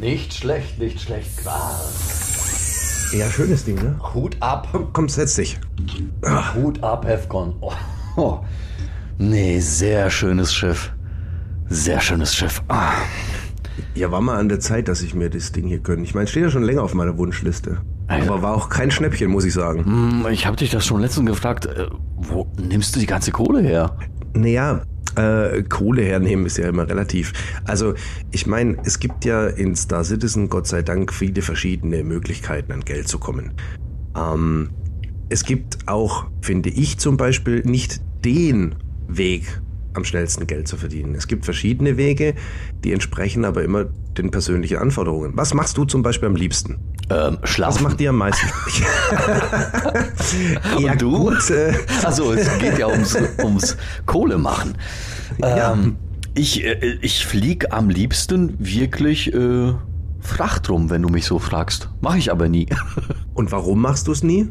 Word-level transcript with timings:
Nicht 0.00 0.34
schlecht, 0.34 0.78
nicht 0.78 1.00
schlecht. 1.00 1.30
Ah, 1.46 1.78
Ja, 3.16 3.30
schönes 3.30 3.64
Ding, 3.64 3.76
ne? 3.76 3.96
Hut 4.14 4.36
ab. 4.40 4.68
Komm, 4.92 5.08
setz 5.08 5.34
dich. 5.36 5.58
Hut 6.54 6.82
ab, 6.82 7.06
Hefcon. 7.06 7.54
Oh, 7.60 7.72
oh. 8.16 8.38
Nee, 9.18 9.60
sehr 9.60 10.10
schönes 10.10 10.52
Schiff. 10.54 10.92
Sehr 11.68 12.00
schönes 12.00 12.34
Schiff. 12.34 12.62
Ah. 12.68 12.92
Ja, 13.94 14.10
war 14.10 14.20
mal 14.20 14.38
an 14.38 14.48
der 14.48 14.60
Zeit, 14.60 14.88
dass 14.88 15.02
ich 15.02 15.14
mir 15.14 15.30
das 15.30 15.52
Ding 15.52 15.66
hier 15.66 15.78
gönne. 15.78 16.02
Ich 16.02 16.14
meine, 16.14 16.26
steht 16.26 16.42
ja 16.42 16.50
schon 16.50 16.62
länger 16.64 16.82
auf 16.82 16.94
meiner 16.94 17.16
Wunschliste. 17.16 17.78
Alter. 18.08 18.30
Aber 18.30 18.42
war 18.42 18.54
auch 18.54 18.68
kein 18.68 18.90
Schnäppchen, 18.90 19.30
muss 19.30 19.44
ich 19.44 19.52
sagen. 19.54 19.84
Hm, 19.84 20.26
Ich 20.30 20.46
habe 20.46 20.56
dich 20.56 20.70
das 20.70 20.84
schon 20.86 21.00
letztens 21.00 21.26
gefragt. 21.28 21.66
äh, 21.66 21.86
Wo 22.16 22.46
nimmst 22.58 22.94
du 22.94 23.00
die 23.00 23.06
ganze 23.06 23.32
Kohle 23.32 23.62
her? 23.62 23.96
Naja, 24.34 24.82
äh, 25.16 25.62
Kohle 25.62 26.02
hernehmen 26.02 26.46
ist 26.46 26.58
ja 26.58 26.68
immer 26.68 26.88
relativ. 26.88 27.32
Also, 27.64 27.94
ich 28.30 28.46
meine, 28.46 28.76
es 28.84 28.98
gibt 28.98 29.24
ja 29.24 29.46
in 29.46 29.74
Star 29.74 30.04
Citizen, 30.04 30.48
Gott 30.48 30.66
sei 30.66 30.82
Dank, 30.82 31.12
viele 31.12 31.42
verschiedene 31.42 32.04
Möglichkeiten, 32.04 32.72
an 32.72 32.80
Geld 32.80 33.08
zu 33.08 33.18
kommen. 33.18 33.52
Ähm, 34.16 34.70
es 35.28 35.44
gibt 35.44 35.88
auch, 35.88 36.26
finde 36.40 36.70
ich 36.70 36.98
zum 36.98 37.16
Beispiel, 37.16 37.62
nicht 37.64 38.00
den 38.24 38.76
Weg, 39.08 39.60
am 39.96 40.04
schnellsten 40.04 40.46
Geld 40.46 40.68
zu 40.68 40.76
verdienen. 40.76 41.14
Es 41.14 41.26
gibt 41.26 41.44
verschiedene 41.44 41.96
Wege, 41.96 42.34
die 42.84 42.92
entsprechen 42.92 43.44
aber 43.44 43.64
immer 43.64 43.84
den 44.16 44.30
persönlichen 44.30 44.78
Anforderungen. 44.78 45.32
Was 45.36 45.54
machst 45.54 45.76
du 45.76 45.84
zum 45.84 46.02
Beispiel 46.02 46.28
am 46.28 46.36
liebsten? 46.36 46.78
Ähm, 47.10 47.38
Was 47.40 47.50
schlafen. 47.50 47.82
macht 47.84 48.00
dir 48.00 48.10
am 48.10 48.16
meisten? 48.16 48.46
ja, 50.78 50.92
Und 50.92 51.02
du? 51.02 51.18
gut, 51.30 51.50
äh, 51.50 51.72
Also 52.04 52.32
es 52.32 52.48
geht 52.58 52.78
ja 52.78 52.88
ums, 52.88 53.16
ums 53.42 53.76
Kohle 54.06 54.38
machen. 54.38 54.76
Ja. 55.38 55.72
Ähm, 55.72 55.96
ich 56.34 56.64
äh, 56.64 56.98
ich 57.00 57.24
flieg 57.26 57.72
am 57.72 57.88
liebsten 57.90 58.54
wirklich 58.58 59.32
äh, 59.32 59.72
Fracht 60.26 60.68
rum, 60.68 60.90
wenn 60.90 61.02
du 61.02 61.08
mich 61.08 61.24
so 61.24 61.38
fragst. 61.38 61.88
Mache 62.00 62.18
ich 62.18 62.30
aber 62.30 62.48
nie. 62.48 62.66
Und 63.34 63.52
warum 63.52 63.80
machst 63.80 64.08
du 64.08 64.12
es 64.12 64.22
nie? 64.22 64.48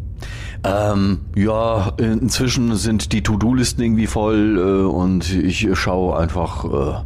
Ähm, 0.63 1.21
ja, 1.35 1.93
inzwischen 1.97 2.75
sind 2.75 3.11
die 3.11 3.21
To-Do-Listen 3.21 3.81
irgendwie 3.81 4.07
voll 4.07 4.57
äh, 4.57 4.85
und 4.85 5.31
ich 5.31 5.67
schaue 5.73 6.17
einfach 6.17 6.65
äh, 6.65 7.03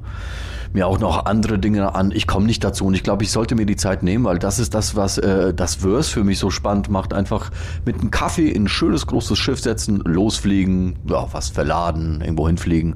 mir 0.74 0.88
auch 0.88 1.00
noch 1.00 1.26
andere 1.26 1.60
Dinge 1.60 1.96
an. 1.96 2.12
Ich 2.12 2.28
komme 2.28 2.46
nicht 2.46 2.64
dazu 2.64 2.86
und 2.86 2.94
ich 2.94 3.04
glaube, 3.04 3.24
ich 3.24 3.32
sollte 3.32 3.56
mir 3.56 3.66
die 3.66 3.76
Zeit 3.76 4.04
nehmen, 4.04 4.26
weil 4.26 4.40
das 4.40 4.60
ist 4.60 4.74
das, 4.74 4.96
was 4.96 5.18
äh, 5.18 5.54
das 5.54 5.76
Verse 5.76 6.10
für 6.10 6.24
mich 6.24 6.40
so 6.40 6.50
spannend 6.50 6.90
macht. 6.90 7.14
Einfach 7.14 7.52
mit 7.86 8.00
einem 8.00 8.12
Kaffee 8.12 8.50
in 8.50 8.66
ein 8.66 8.68
schönes 8.68 9.08
großes 9.08 9.38
Schiff 9.38 9.60
setzen, 9.60 10.02
losfliegen, 10.06 10.98
ja, 11.08 11.28
was 11.32 11.50
verladen, 11.50 12.22
irgendwo 12.22 12.48
hinfliegen. 12.48 12.96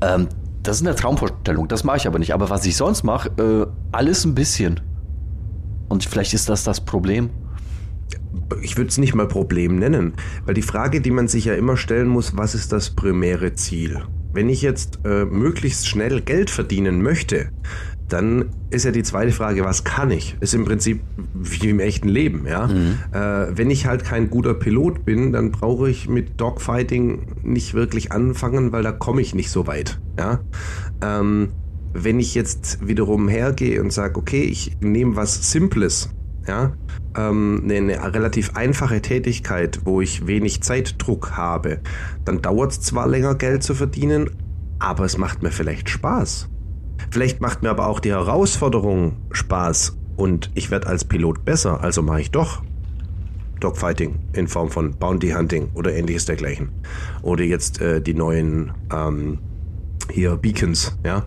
Ähm, 0.00 0.28
das 0.62 0.80
ist 0.80 0.86
eine 0.86 0.94
Traumvorstellung, 0.94 1.68
das 1.68 1.84
mache 1.84 1.96
ich 1.98 2.06
aber 2.06 2.18
nicht. 2.18 2.34
Aber 2.34 2.50
was 2.50 2.66
ich 2.66 2.76
sonst 2.76 3.02
mache, 3.02 3.30
äh, 3.38 3.66
alles 3.90 4.24
ein 4.24 4.34
bisschen. 4.34 4.80
Und 5.88 6.04
vielleicht 6.04 6.34
ist 6.34 6.48
das 6.48 6.64
das 6.64 6.84
Problem. 6.84 7.30
Ich 8.62 8.76
würde 8.76 8.88
es 8.88 8.98
nicht 8.98 9.14
mal 9.14 9.28
Problem 9.28 9.76
nennen, 9.76 10.14
weil 10.44 10.54
die 10.54 10.62
Frage, 10.62 11.00
die 11.00 11.10
man 11.10 11.28
sich 11.28 11.46
ja 11.46 11.54
immer 11.54 11.76
stellen 11.76 12.08
muss, 12.08 12.36
was 12.36 12.54
ist 12.54 12.72
das 12.72 12.90
primäre 12.90 13.54
Ziel? 13.54 14.02
Wenn 14.32 14.48
ich 14.48 14.62
jetzt 14.62 15.00
äh, 15.04 15.24
möglichst 15.24 15.88
schnell 15.88 16.20
Geld 16.20 16.50
verdienen 16.50 17.02
möchte, 17.02 17.50
dann 18.08 18.46
ist 18.70 18.84
ja 18.84 18.90
die 18.90 19.02
zweite 19.02 19.32
Frage, 19.32 19.64
was 19.64 19.84
kann 19.84 20.10
ich? 20.10 20.36
Ist 20.40 20.54
im 20.54 20.64
Prinzip 20.64 21.00
wie 21.34 21.68
im 21.68 21.80
echten 21.80 22.08
Leben, 22.08 22.46
ja. 22.46 22.68
Äh, 23.12 23.56
wenn 23.56 23.70
ich 23.70 23.86
halt 23.86 24.04
kein 24.04 24.30
guter 24.30 24.54
Pilot 24.54 25.04
bin, 25.04 25.32
dann 25.32 25.52
brauche 25.52 25.90
ich 25.90 26.08
mit 26.08 26.40
Dogfighting 26.40 27.36
nicht 27.42 27.74
wirklich 27.74 28.12
anfangen, 28.12 28.72
weil 28.72 28.82
da 28.82 28.92
komme 28.92 29.20
ich 29.20 29.34
nicht 29.34 29.50
so 29.50 29.66
weit, 29.66 30.00
ja. 30.18 30.40
Ähm, 31.02 31.50
wenn 32.04 32.20
ich 32.20 32.34
jetzt 32.34 32.86
wiederum 32.86 33.28
hergehe 33.28 33.80
und 33.80 33.92
sage, 33.92 34.18
okay, 34.18 34.42
ich 34.42 34.76
nehme 34.80 35.16
was 35.16 35.50
Simples, 35.50 36.10
ja, 36.46 36.72
ähm, 37.16 37.60
eine, 37.64 37.76
eine 37.76 38.14
relativ 38.14 38.56
einfache 38.56 39.02
Tätigkeit, 39.02 39.80
wo 39.84 40.00
ich 40.00 40.26
wenig 40.26 40.62
Zeitdruck 40.62 41.32
habe, 41.36 41.80
dann 42.24 42.42
dauert 42.42 42.72
es 42.72 42.80
zwar 42.80 43.06
länger 43.06 43.34
Geld 43.34 43.62
zu 43.62 43.74
verdienen, 43.74 44.30
aber 44.78 45.04
es 45.04 45.18
macht 45.18 45.42
mir 45.42 45.50
vielleicht 45.50 45.90
Spaß. 45.90 46.48
Vielleicht 47.10 47.40
macht 47.40 47.62
mir 47.62 47.70
aber 47.70 47.86
auch 47.86 48.00
die 48.00 48.10
Herausforderung 48.10 49.16
Spaß 49.30 49.96
und 50.16 50.50
ich 50.54 50.70
werde 50.70 50.88
als 50.88 51.04
Pilot 51.04 51.44
besser, 51.44 51.80
also 51.82 52.02
mache 52.02 52.20
ich 52.20 52.30
doch 52.30 52.62
Dogfighting 53.60 54.18
in 54.34 54.46
Form 54.46 54.70
von 54.70 54.92
Bounty 54.92 55.30
Hunting 55.30 55.70
oder 55.74 55.92
ähnliches 55.92 56.26
dergleichen. 56.26 56.70
Oder 57.22 57.44
jetzt 57.44 57.80
äh, 57.80 58.00
die 58.00 58.14
neuen 58.14 58.72
ähm, 58.92 59.38
hier 60.10 60.36
Beacons, 60.36 60.96
ja. 61.04 61.24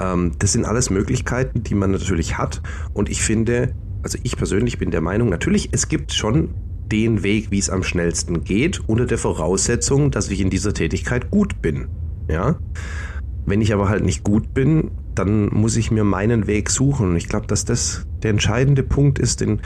Ähm, 0.00 0.32
das 0.38 0.52
sind 0.52 0.64
alles 0.64 0.90
Möglichkeiten, 0.90 1.62
die 1.62 1.74
man 1.74 1.90
natürlich 1.90 2.38
hat. 2.38 2.62
Und 2.94 3.08
ich 3.08 3.22
finde, 3.22 3.74
also 4.02 4.18
ich 4.22 4.36
persönlich 4.36 4.78
bin 4.78 4.90
der 4.90 5.00
Meinung, 5.00 5.28
natürlich, 5.28 5.68
es 5.72 5.88
gibt 5.88 6.12
schon 6.12 6.54
den 6.90 7.22
Weg, 7.22 7.50
wie 7.50 7.58
es 7.58 7.70
am 7.70 7.82
schnellsten 7.82 8.44
geht, 8.44 8.80
unter 8.88 9.06
der 9.06 9.18
Voraussetzung, 9.18 10.10
dass 10.10 10.28
ich 10.28 10.40
in 10.40 10.50
dieser 10.50 10.74
Tätigkeit 10.74 11.30
gut 11.30 11.62
bin. 11.62 11.88
Ja. 12.28 12.56
Wenn 13.46 13.60
ich 13.60 13.72
aber 13.72 13.88
halt 13.88 14.04
nicht 14.04 14.24
gut 14.24 14.54
bin, 14.54 14.90
dann 15.14 15.48
muss 15.48 15.76
ich 15.76 15.90
mir 15.90 16.04
meinen 16.04 16.46
Weg 16.46 16.70
suchen. 16.70 17.10
Und 17.10 17.16
ich 17.16 17.28
glaube, 17.28 17.46
dass 17.46 17.64
das 17.64 18.06
der 18.22 18.30
entscheidende 18.30 18.82
Punkt 18.82 19.18
ist, 19.18 19.40
den 19.40 19.60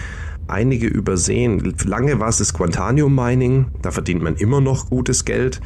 einige 0.47 0.87
übersehen. 0.87 1.75
Lange 1.85 2.21
war 2.21 2.29
es 2.29 2.39
das 2.39 2.53
Quantanium 2.55 3.15
Mining, 3.15 3.67
da 3.83 3.91
verdient 3.91 4.23
man 4.23 4.37
immer 4.37 4.61
noch 4.61 4.91
gutes 4.91 5.25
Geld, 5.25 5.61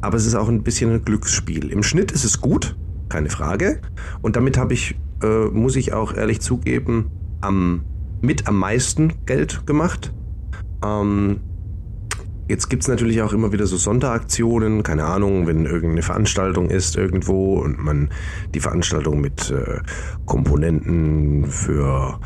aber 0.00 0.16
es 0.16 0.26
ist 0.26 0.34
auch 0.34 0.48
ein 0.48 0.62
bisschen 0.62 0.92
ein 0.92 1.04
Glücksspiel. 1.04 1.70
Im 1.70 1.82
Schnitt 1.82 2.10
ist 2.10 2.24
es 2.24 2.40
gut, 2.40 2.76
keine 3.08 3.30
Frage. 3.30 3.80
Und 4.22 4.36
damit 4.36 4.58
habe 4.58 4.74
ich, 4.74 4.96
äh, 5.22 5.46
muss 5.46 5.76
ich 5.76 5.92
auch 5.92 6.14
ehrlich 6.14 6.40
zugeben, 6.40 7.10
am, 7.40 7.84
mit 8.20 8.48
am 8.48 8.58
meisten 8.58 9.12
Geld 9.26 9.66
gemacht. 9.66 10.12
Ähm, 10.84 11.40
Jetzt 12.46 12.68
gibt's 12.68 12.88
natürlich 12.88 13.22
auch 13.22 13.32
immer 13.32 13.52
wieder 13.52 13.66
so 13.66 13.78
Sonderaktionen, 13.78 14.82
keine 14.82 15.06
Ahnung, 15.06 15.46
wenn 15.46 15.64
irgendeine 15.64 16.02
Veranstaltung 16.02 16.68
ist 16.68 16.94
irgendwo 16.94 17.54
und 17.54 17.82
man 17.82 18.10
die 18.54 18.60
Veranstaltung 18.60 19.22
mit 19.22 19.50
äh, 19.50 19.80
Komponenten 20.26 21.46
für 21.46 22.20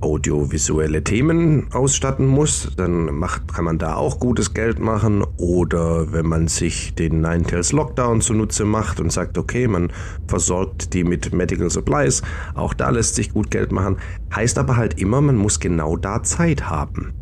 audiovisuelle 0.00 1.04
Themen 1.04 1.72
ausstatten 1.72 2.26
muss, 2.26 2.72
dann 2.76 3.14
macht, 3.14 3.52
kann 3.52 3.64
man 3.64 3.78
da 3.78 3.96
auch 3.96 4.18
gutes 4.18 4.54
Geld 4.54 4.78
machen. 4.78 5.24
Oder 5.36 6.12
wenn 6.12 6.26
man 6.26 6.48
sich 6.48 6.94
den 6.94 7.20
Ninetales 7.20 7.72
Lockdown 7.72 8.20
zunutze 8.20 8.64
macht 8.64 9.00
und 9.00 9.12
sagt, 9.12 9.38
okay, 9.38 9.68
man 9.68 9.92
versorgt 10.26 10.94
die 10.94 11.04
mit 11.04 11.32
Medical 11.32 11.70
Supplies, 11.70 12.22
auch 12.54 12.74
da 12.74 12.90
lässt 12.90 13.14
sich 13.14 13.32
gut 13.32 13.50
Geld 13.50 13.72
machen. 13.72 13.98
Heißt 14.34 14.58
aber 14.58 14.76
halt 14.76 15.00
immer, 15.00 15.20
man 15.20 15.36
muss 15.36 15.60
genau 15.60 15.96
da 15.96 16.22
Zeit 16.22 16.68
haben. 16.68 17.12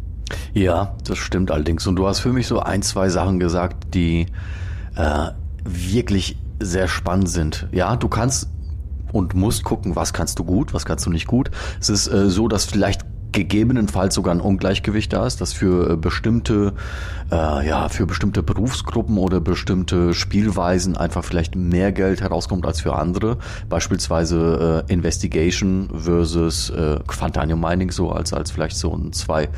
Ja, 0.53 0.97
das 1.05 1.19
stimmt 1.19 1.50
allerdings. 1.50 1.87
Und 1.87 1.97
du 1.97 2.06
hast 2.06 2.21
für 2.21 2.33
mich 2.33 2.47
so 2.47 2.61
ein, 2.61 2.83
zwei 2.83 3.09
Sachen 3.09 3.38
gesagt, 3.38 3.94
die 3.94 4.27
äh, 4.97 5.28
wirklich 5.65 6.38
sehr 6.61 6.88
spannend 6.88 7.28
sind. 7.28 7.69
Ja, 7.72 7.97
du 7.97 8.09
kannst 8.09 8.49
und 9.12 9.34
musst 9.34 9.64
gucken, 9.64 9.96
was 9.96 10.12
kannst 10.12 10.38
du 10.38 10.44
gut, 10.44 10.75
was 10.75 10.84
kannst 10.84 11.06
du 11.06 11.10
nicht 11.10 11.26
gut. 11.26 11.50
Es 11.81 11.88
ist 11.88 12.08
äh, 12.08 12.28
so, 12.28 12.49
dass 12.49 12.64
vielleicht 12.64 13.05
gegebenenfalls 13.32 14.14
sogar 14.14 14.34
ein 14.34 14.40
Ungleichgewicht 14.40 15.12
da 15.12 15.26
ist, 15.26 15.40
dass 15.40 15.52
für 15.52 15.90
äh, 15.93 15.96
bestimmte, 15.96 16.72
äh, 17.30 17.66
ja, 17.66 17.88
für 17.88 18.06
bestimmte 18.06 18.42
Berufsgruppen 18.42 19.19
oder 19.19 19.40
bestimmte 19.40 20.14
Spielweisen 20.14 20.96
einfach 20.96 21.25
vielleicht 21.25 21.56
mehr 21.56 21.92
Geld 21.92 22.20
herauskommt 22.20 22.66
als 22.66 22.80
für 22.80 22.96
andere. 22.96 23.38
Beispielsweise 23.69 24.84
äh, 24.88 24.92
Investigation 24.92 25.90
versus 25.94 26.70
äh, 26.70 26.98
Quantanium 27.06 27.60
Mining 27.60 27.90
so 27.90 28.10
als, 28.10 28.32
als 28.32 28.50
vielleicht 28.50 28.76
so 28.76 28.94
ein 28.94 29.12
zwei 29.12 29.48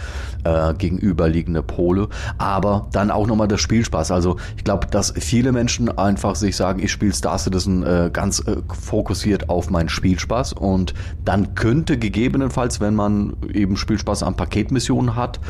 äh, 0.44 0.74
gegenüberliegende 0.74 1.62
Pole. 1.62 2.08
Aber 2.38 2.88
dann 2.92 3.10
auch 3.10 3.26
nochmal 3.26 3.48
der 3.48 3.58
Spielspaß. 3.58 4.10
Also 4.10 4.36
ich 4.56 4.64
glaube, 4.64 4.86
dass 4.88 5.12
viele 5.16 5.52
Menschen 5.52 5.96
einfach 5.96 6.34
sich 6.34 6.56
sagen, 6.56 6.82
ich 6.82 6.90
spiele 6.90 7.12
Star 7.12 7.38
Citizen 7.38 7.84
äh, 7.84 8.10
ganz 8.12 8.40
äh, 8.40 8.56
fokussiert 8.68 9.48
auf 9.48 9.70
meinen 9.70 9.88
Spielspaß 9.88 10.54
und 10.54 10.94
dann 11.24 11.54
könnte 11.54 11.98
gegebenenfalls, 11.98 12.80
wenn 12.80 12.94
man 12.94 13.36
eben 13.52 13.76
Spielspaß 13.76 14.22
an 14.22 14.34
Paketmissionen 14.34 15.16
hat, 15.16 15.40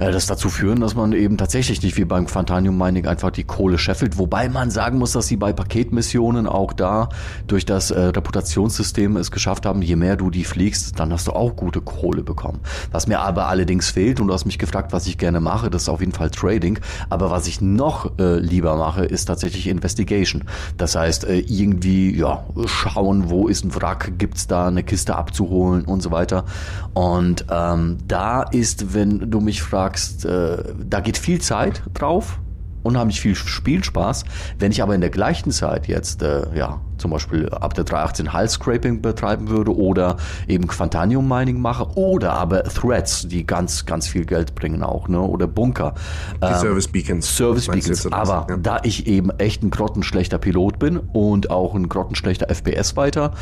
das 0.00 0.26
dazu 0.26 0.48
führen, 0.48 0.80
dass 0.80 0.94
man 0.94 1.12
eben 1.12 1.36
tatsächlich 1.36 1.82
nicht 1.82 1.98
wie 1.98 2.06
beim 2.06 2.26
Quantanium 2.26 2.76
Mining 2.78 3.06
einfach 3.06 3.30
die 3.30 3.44
Kohle 3.44 3.76
scheffelt. 3.76 4.16
Wobei 4.16 4.48
man 4.48 4.70
sagen 4.70 4.98
muss, 4.98 5.12
dass 5.12 5.26
sie 5.26 5.36
bei 5.36 5.52
Paketmissionen 5.52 6.46
auch 6.46 6.72
da 6.72 7.10
durch 7.46 7.66
das 7.66 7.90
äh, 7.90 8.00
Reputationssystem 8.00 9.18
es 9.18 9.30
geschafft 9.30 9.66
haben, 9.66 9.82
je 9.82 9.96
mehr 9.96 10.16
du 10.16 10.30
die 10.30 10.44
fliegst, 10.44 10.98
dann 10.98 11.12
hast 11.12 11.26
du 11.26 11.32
auch 11.32 11.54
gute 11.54 11.82
Kohle 11.82 12.22
bekommen. 12.22 12.60
Was 12.90 13.08
mir 13.08 13.20
aber 13.20 13.48
allerdings 13.48 13.90
fehlt, 13.90 14.20
und 14.20 14.28
du 14.28 14.32
hast 14.32 14.46
mich 14.46 14.58
gefragt, 14.58 14.94
was 14.94 15.06
ich 15.06 15.18
gerne 15.18 15.38
mache, 15.38 15.68
das 15.68 15.82
ist 15.82 15.88
auf 15.90 16.00
jeden 16.00 16.12
Fall 16.12 16.30
Trading. 16.30 16.78
Aber 17.10 17.30
was 17.30 17.46
ich 17.46 17.60
noch 17.60 18.18
äh, 18.18 18.38
lieber 18.38 18.76
mache, 18.76 19.04
ist 19.04 19.26
tatsächlich 19.26 19.66
Investigation. 19.66 20.44
Das 20.78 20.96
heißt, 20.96 21.24
äh, 21.24 21.40
irgendwie 21.40 22.16
ja, 22.16 22.44
schauen, 22.64 23.28
wo 23.28 23.48
ist 23.48 23.66
ein 23.66 23.74
Wrack, 23.74 24.12
gibt's 24.16 24.46
da 24.46 24.68
eine 24.68 24.82
Kiste 24.82 25.16
abzuholen 25.16 25.84
und 25.84 26.00
so 26.02 26.10
weiter. 26.10 26.46
Und 26.94 27.44
ähm, 27.50 27.98
da 28.08 28.42
ist, 28.42 28.94
wenn 28.94 29.30
du 29.30 29.40
mich 29.40 29.62
fragst, 29.62 29.89
äh, 30.24 30.62
da 30.78 31.00
geht 31.00 31.18
viel 31.18 31.40
Zeit 31.40 31.82
drauf, 31.94 32.38
unheimlich 32.82 33.20
viel 33.20 33.34
Spielspaß. 33.34 34.24
Wenn 34.58 34.72
ich 34.72 34.82
aber 34.82 34.94
in 34.94 35.00
der 35.00 35.10
gleichen 35.10 35.50
Zeit 35.50 35.88
jetzt, 35.88 36.22
äh, 36.22 36.46
ja, 36.54 36.80
zum 36.98 37.10
Beispiel 37.10 37.48
ab 37.48 37.74
der 37.74 37.84
318 37.84 38.32
Hull 38.32 38.48
Scraping 38.48 39.02
betreiben 39.02 39.48
würde 39.48 39.74
oder 39.74 40.16
eben 40.48 40.66
Quantanium 40.66 41.26
Mining 41.26 41.60
mache 41.60 41.88
oder 41.96 42.34
aber 42.34 42.64
Threads, 42.64 43.26
die 43.28 43.46
ganz, 43.46 43.86
ganz 43.86 44.06
viel 44.06 44.24
Geld 44.24 44.54
bringen 44.54 44.82
auch, 44.82 45.08
ne, 45.08 45.20
oder 45.20 45.46
Bunker. 45.46 45.94
Die 46.42 46.46
ähm, 46.46 46.54
Service 46.56 46.88
Beacons. 46.88 47.36
Service 47.36 47.66
Beacons. 47.68 48.12
Aber 48.12 48.46
ja. 48.48 48.56
da 48.56 48.80
ich 48.82 49.06
eben 49.06 49.30
echt 49.38 49.62
ein 49.62 49.70
grottenschlechter 49.70 50.38
Pilot 50.38 50.78
bin 50.78 50.98
und 50.98 51.50
auch 51.50 51.74
ein 51.74 51.88
grottenschlechter 51.88 52.48
FPS 52.48 52.96
weiter, 52.96 53.32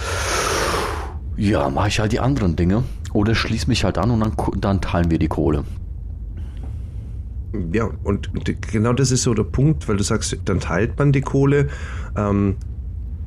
ja, 1.37 1.69
mache 1.71 1.89
ich 1.89 2.01
halt 2.01 2.13
die 2.13 2.21
anderen 2.21 2.57
Dinge 2.57 2.85
oder 3.13 3.35
schließe 3.35 3.69
mich 3.69 3.85
halt 3.85 3.99
an 3.99 4.11
und 4.11 4.21
dann, 4.21 4.33
dann 4.61 4.81
teilen 4.81 5.11
wir 5.11 5.19
die 5.19 5.29
Kohle. 5.29 5.65
Ja, 7.73 7.91
und 8.03 8.31
genau 8.71 8.93
das 8.93 9.11
ist 9.11 9.23
so 9.23 9.35
der 9.35 9.45
Punkt, 9.45 9.89
weil 9.89 9.97
du 9.97 10.05
sagst, 10.05 10.37
dann 10.45 10.61
teilt 10.61 10.99
man 10.99 11.13
die 11.13 11.23
Kohle. 11.23 11.69
Ähm, 12.17 12.57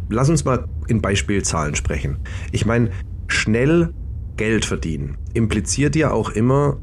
lass 0.10 0.30
uns 0.30 0.46
mal 0.46 0.68
in 0.88 1.02
Beispielzahlen 1.02 1.76
sprechen. 1.76 2.18
Ich 2.52 2.66
meine, 2.66 2.92
schnell 3.28 3.94
Geld 4.38 4.66
verdienen 4.66 5.18
impliziert 5.34 5.96
ja 5.96 6.12
auch 6.12 6.30
immer 6.30 6.78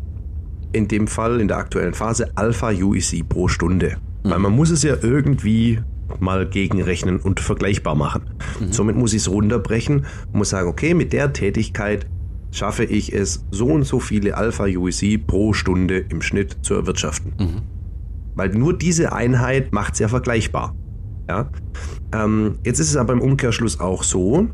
in 0.72 0.88
dem 0.88 1.06
Fall 1.06 1.40
in 1.40 1.48
der 1.48 1.56
aktuellen 1.56 1.94
Phase 1.94 2.30
Alpha 2.36 2.70
UEC 2.70 3.28
pro 3.28 3.48
Stunde. 3.48 3.96
Mhm. 4.24 4.30
Weil 4.30 4.38
man 4.38 4.52
muss 4.52 4.70
es 4.70 4.82
ja 4.82 4.96
irgendwie 5.00 5.80
mal 6.20 6.46
gegenrechnen 6.48 7.18
und 7.18 7.40
vergleichbar 7.40 7.94
machen. 7.94 8.22
Mhm. 8.60 8.72
Somit 8.72 8.96
muss 8.96 9.12
ich 9.12 9.22
es 9.22 9.30
runterbrechen 9.30 10.06
und 10.32 10.34
muss 10.34 10.50
sagen, 10.50 10.68
okay, 10.68 10.94
mit 10.94 11.12
der 11.12 11.32
Tätigkeit 11.32 12.06
schaffe 12.50 12.84
ich 12.84 13.12
es, 13.12 13.44
so 13.50 13.66
und 13.66 13.84
so 13.84 14.00
viele 14.00 14.36
Alpha 14.36 14.64
UEC 14.64 15.26
pro 15.26 15.52
Stunde 15.52 15.98
im 15.98 16.22
Schnitt 16.22 16.58
zu 16.62 16.74
erwirtschaften. 16.74 17.34
Mhm. 17.38 17.62
Weil 18.34 18.50
nur 18.50 18.76
diese 18.76 19.12
Einheit 19.12 19.72
macht 19.72 19.94
es 19.94 19.98
ja 19.98 20.08
vergleichbar. 20.08 20.74
Ja? 21.28 21.50
Ähm, 22.12 22.58
jetzt 22.64 22.78
ist 22.78 22.90
es 22.90 22.96
aber 22.96 23.12
im 23.12 23.20
Umkehrschluss 23.20 23.80
auch 23.80 24.02
so, 24.02 24.48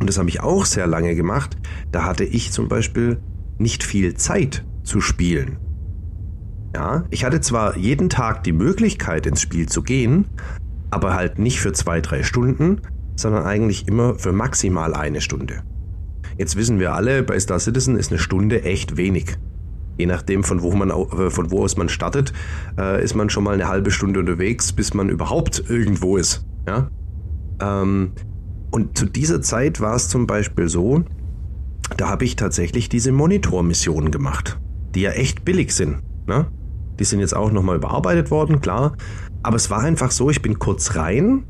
und 0.00 0.08
das 0.08 0.18
habe 0.18 0.28
ich 0.28 0.40
auch 0.40 0.64
sehr 0.64 0.86
lange 0.86 1.14
gemacht, 1.14 1.56
da 1.92 2.04
hatte 2.04 2.24
ich 2.24 2.52
zum 2.52 2.68
Beispiel 2.68 3.18
nicht 3.58 3.84
viel 3.84 4.14
Zeit 4.14 4.64
zu 4.82 5.00
spielen. 5.00 5.58
Ja, 6.74 7.04
ich 7.10 7.24
hatte 7.24 7.40
zwar 7.40 7.76
jeden 7.76 8.08
Tag 8.08 8.42
die 8.42 8.52
Möglichkeit 8.52 9.26
ins 9.26 9.40
Spiel 9.40 9.68
zu 9.68 9.82
gehen, 9.82 10.26
aber 10.90 11.14
halt 11.14 11.38
nicht 11.38 11.60
für 11.60 11.72
zwei, 11.72 12.00
drei 12.00 12.24
Stunden, 12.24 12.80
sondern 13.16 13.44
eigentlich 13.44 13.86
immer 13.86 14.18
für 14.18 14.32
maximal 14.32 14.92
eine 14.94 15.20
Stunde. 15.20 15.62
Jetzt 16.36 16.56
wissen 16.56 16.80
wir 16.80 16.94
alle, 16.94 17.22
bei 17.22 17.38
Star 17.38 17.58
Citizen 17.58 17.96
ist 17.96 18.10
eine 18.10 18.18
Stunde 18.18 18.62
echt 18.62 18.96
wenig. 18.96 19.36
Je 19.96 20.06
nachdem, 20.06 20.42
von 20.42 20.62
wo, 20.62 20.72
man, 20.72 20.90
äh, 20.90 21.30
von 21.30 21.50
wo 21.50 21.62
aus 21.62 21.76
man 21.76 21.88
startet, 21.88 22.32
äh, 22.78 23.02
ist 23.02 23.14
man 23.14 23.30
schon 23.30 23.44
mal 23.44 23.54
eine 23.54 23.68
halbe 23.68 23.90
Stunde 23.90 24.18
unterwegs, 24.20 24.72
bis 24.72 24.94
man 24.94 25.08
überhaupt 25.08 25.64
irgendwo 25.68 26.16
ist. 26.16 26.44
Ja? 26.66 26.88
Ähm, 27.60 28.12
und 28.72 28.98
zu 28.98 29.06
dieser 29.06 29.40
Zeit 29.40 29.80
war 29.80 29.94
es 29.94 30.08
zum 30.08 30.26
Beispiel 30.26 30.68
so, 30.68 31.04
da 31.96 32.08
habe 32.08 32.24
ich 32.24 32.34
tatsächlich 32.34 32.88
diese 32.88 33.12
Monitor-Missionen 33.12 34.10
gemacht, 34.10 34.58
die 34.94 35.02
ja 35.02 35.10
echt 35.10 35.44
billig 35.44 35.72
sind. 35.72 36.00
Ne? 36.26 36.46
Die 36.98 37.04
sind 37.04 37.20
jetzt 37.20 37.36
auch 37.36 37.52
nochmal 37.52 37.76
überarbeitet 37.76 38.32
worden, 38.32 38.60
klar. 38.60 38.96
Aber 39.44 39.56
es 39.56 39.70
war 39.70 39.80
einfach 39.80 40.10
so, 40.10 40.30
ich 40.30 40.42
bin 40.42 40.58
kurz 40.58 40.96
rein, 40.96 41.44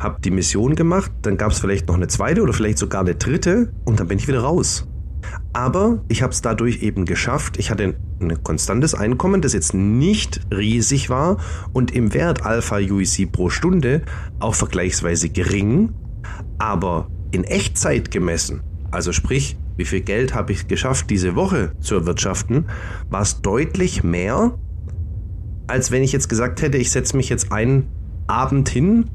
habe 0.00 0.20
die 0.20 0.30
Mission 0.30 0.74
gemacht, 0.74 1.10
dann 1.22 1.36
gab 1.36 1.52
es 1.52 1.58
vielleicht 1.58 1.88
noch 1.88 1.94
eine 1.94 2.08
zweite 2.08 2.42
oder 2.42 2.52
vielleicht 2.52 2.78
sogar 2.78 3.00
eine 3.00 3.14
dritte 3.14 3.72
und 3.84 4.00
dann 4.00 4.08
bin 4.08 4.18
ich 4.18 4.28
wieder 4.28 4.40
raus. 4.40 4.86
Aber 5.52 6.04
ich 6.08 6.22
habe 6.22 6.32
es 6.32 6.42
dadurch 6.42 6.82
eben 6.82 7.04
geschafft. 7.04 7.56
Ich 7.58 7.70
hatte 7.70 7.94
ein 8.20 8.42
konstantes 8.44 8.94
Einkommen, 8.94 9.40
das 9.40 9.54
jetzt 9.54 9.74
nicht 9.74 10.40
riesig 10.54 11.10
war 11.10 11.38
und 11.72 11.90
im 11.90 12.14
Wert 12.14 12.44
Alpha 12.44 12.76
UEC 12.76 13.30
pro 13.30 13.48
Stunde 13.48 14.02
auch 14.38 14.54
vergleichsweise 14.54 15.28
gering, 15.28 15.94
aber 16.58 17.08
in 17.32 17.44
Echtzeit 17.44 18.10
gemessen, 18.10 18.62
also 18.90 19.12
sprich, 19.12 19.56
wie 19.76 19.84
viel 19.84 20.00
Geld 20.00 20.34
habe 20.34 20.52
ich 20.52 20.68
geschafft, 20.68 21.10
diese 21.10 21.34
Woche 21.34 21.72
zu 21.80 21.96
erwirtschaften, 21.96 22.66
war 23.10 23.22
es 23.22 23.42
deutlich 23.42 24.02
mehr, 24.02 24.58
als 25.66 25.90
wenn 25.90 26.02
ich 26.02 26.12
jetzt 26.12 26.28
gesagt 26.28 26.62
hätte, 26.62 26.78
ich 26.78 26.90
setze 26.90 27.16
mich 27.16 27.28
jetzt 27.28 27.52
einen 27.52 27.88
Abend 28.26 28.68
hin 28.68 29.10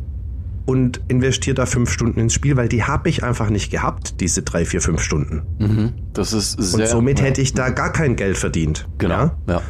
und 0.66 1.02
investiere 1.08 1.56
da 1.56 1.66
fünf 1.66 1.92
Stunden 1.92 2.19
ins 2.19 2.34
Spiel, 2.34 2.56
weil 2.56 2.69
die 2.69 2.84
habe 2.84 3.10
ich 3.10 3.24
einfach 3.24 3.50
nicht 3.50 3.72
gehabt, 3.72 4.19
diese 4.22 4.44
drei, 4.44 4.66
vier, 4.66 4.81
fünf 4.81 5.02
Stunden. 5.02 5.42
Mhm, 5.60 5.94
das 6.13 6.34
ist 6.34 6.54
sehr, 6.54 6.81
Und 6.81 6.88
somit 6.88 7.19
ja. 7.19 7.25
hätte 7.25 7.42
ich 7.42 7.54
da 7.54 7.69
gar 7.69 7.92
kein 7.92 8.16
Geld 8.16 8.38
verdient. 8.38 8.88
Genau. 8.98 9.16
Ja. 9.16 9.31
ja. 9.48 9.62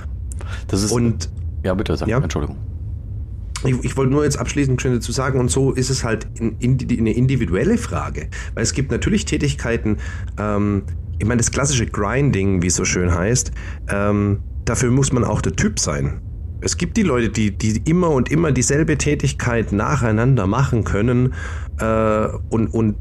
Das 0.67 0.83
ist. 0.83 0.91
Und 0.91 1.29
ja, 1.63 1.73
bitte 1.73 1.95
sag. 1.95 2.07
Ja, 2.07 2.17
Entschuldigung. 2.17 2.57
Ich, 3.63 3.75
ich, 3.83 3.97
wollte 3.97 4.11
nur 4.11 4.23
jetzt 4.23 4.37
abschließend 4.37 4.81
schön 4.81 4.93
dazu 4.93 5.11
sagen, 5.11 5.39
und 5.39 5.51
so 5.51 5.71
ist 5.71 5.91
es 5.91 6.03
halt 6.03 6.27
in, 6.39 6.57
in, 6.57 6.79
eine 6.99 7.13
individuelle 7.13 7.77
Frage. 7.77 8.27
Weil 8.55 8.63
es 8.63 8.73
gibt 8.73 8.91
natürlich 8.91 9.25
Tätigkeiten, 9.25 9.97
ähm, 10.39 10.83
ich 11.19 11.27
meine, 11.27 11.37
das 11.37 11.51
klassische 11.51 11.85
Grinding, 11.85 12.63
wie 12.63 12.67
es 12.67 12.75
so 12.75 12.85
schön 12.85 13.13
heißt, 13.13 13.51
ähm, 13.89 14.39
dafür 14.65 14.89
muss 14.89 15.13
man 15.13 15.23
auch 15.23 15.41
der 15.41 15.55
Typ 15.55 15.79
sein. 15.79 16.21
Es 16.61 16.77
gibt 16.77 16.95
die 16.95 17.03
Leute, 17.03 17.29
die, 17.29 17.57
die 17.57 17.81
immer 17.89 18.11
und 18.11 18.31
immer 18.31 18.51
dieselbe 18.51 18.97
Tätigkeit 18.97 19.71
nacheinander 19.71 20.45
machen 20.45 20.83
können 20.83 21.33
äh, 21.79 22.27
und, 22.49 22.67
und 22.67 22.95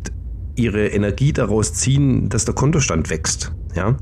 ihre 0.57 0.89
Energie 0.89 1.33
daraus 1.33 1.75
ziehen, 1.75 2.29
dass 2.31 2.47
der 2.47 2.55
Kontostand 2.55 3.11
wächst. 3.11 3.53
Ja? 3.75 3.97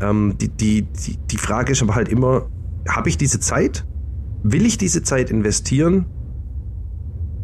Ähm, 0.00 0.34
die, 0.40 0.48
die, 0.48 0.82
die, 0.82 1.18
die 1.30 1.36
Frage 1.36 1.72
ist 1.72 1.82
aber 1.82 1.94
halt 1.94 2.08
immer, 2.08 2.48
habe 2.88 3.08
ich 3.10 3.18
diese 3.18 3.40
Zeit? 3.40 3.86
Will 4.42 4.64
ich 4.64 4.78
diese 4.78 5.02
Zeit 5.02 5.30
investieren? 5.30 6.06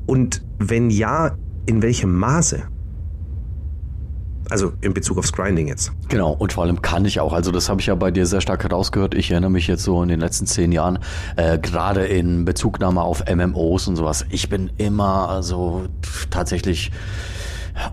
Und 0.06 0.42
wenn 0.58 0.90
ja, 0.90 1.36
in 1.66 1.82
welchem 1.82 2.16
Maße? 2.18 2.62
Also 4.50 4.72
in 4.80 4.92
Bezug 4.92 5.18
aufs 5.18 5.32
Grinding 5.32 5.68
jetzt. 5.68 5.92
Genau, 6.08 6.32
und 6.32 6.52
vor 6.52 6.64
allem 6.64 6.82
kann 6.82 7.04
ich 7.04 7.20
auch. 7.20 7.32
Also 7.32 7.52
das 7.52 7.68
habe 7.68 7.80
ich 7.80 7.86
ja 7.86 7.94
bei 7.94 8.10
dir 8.10 8.26
sehr 8.26 8.40
stark 8.40 8.64
herausgehört. 8.64 9.14
Ich 9.14 9.30
erinnere 9.30 9.50
mich 9.50 9.68
jetzt 9.68 9.84
so 9.84 10.02
in 10.02 10.08
den 10.08 10.20
letzten 10.20 10.46
zehn 10.46 10.72
Jahren, 10.72 10.98
äh, 11.36 11.58
gerade 11.58 12.06
in 12.06 12.44
Bezugnahme 12.44 13.00
auf 13.02 13.24
MMOs 13.32 13.88
und 13.88 13.96
sowas. 13.96 14.26
Ich 14.30 14.48
bin 14.48 14.70
immer 14.76 15.28
also 15.28 15.86
tatsächlich 16.30 16.90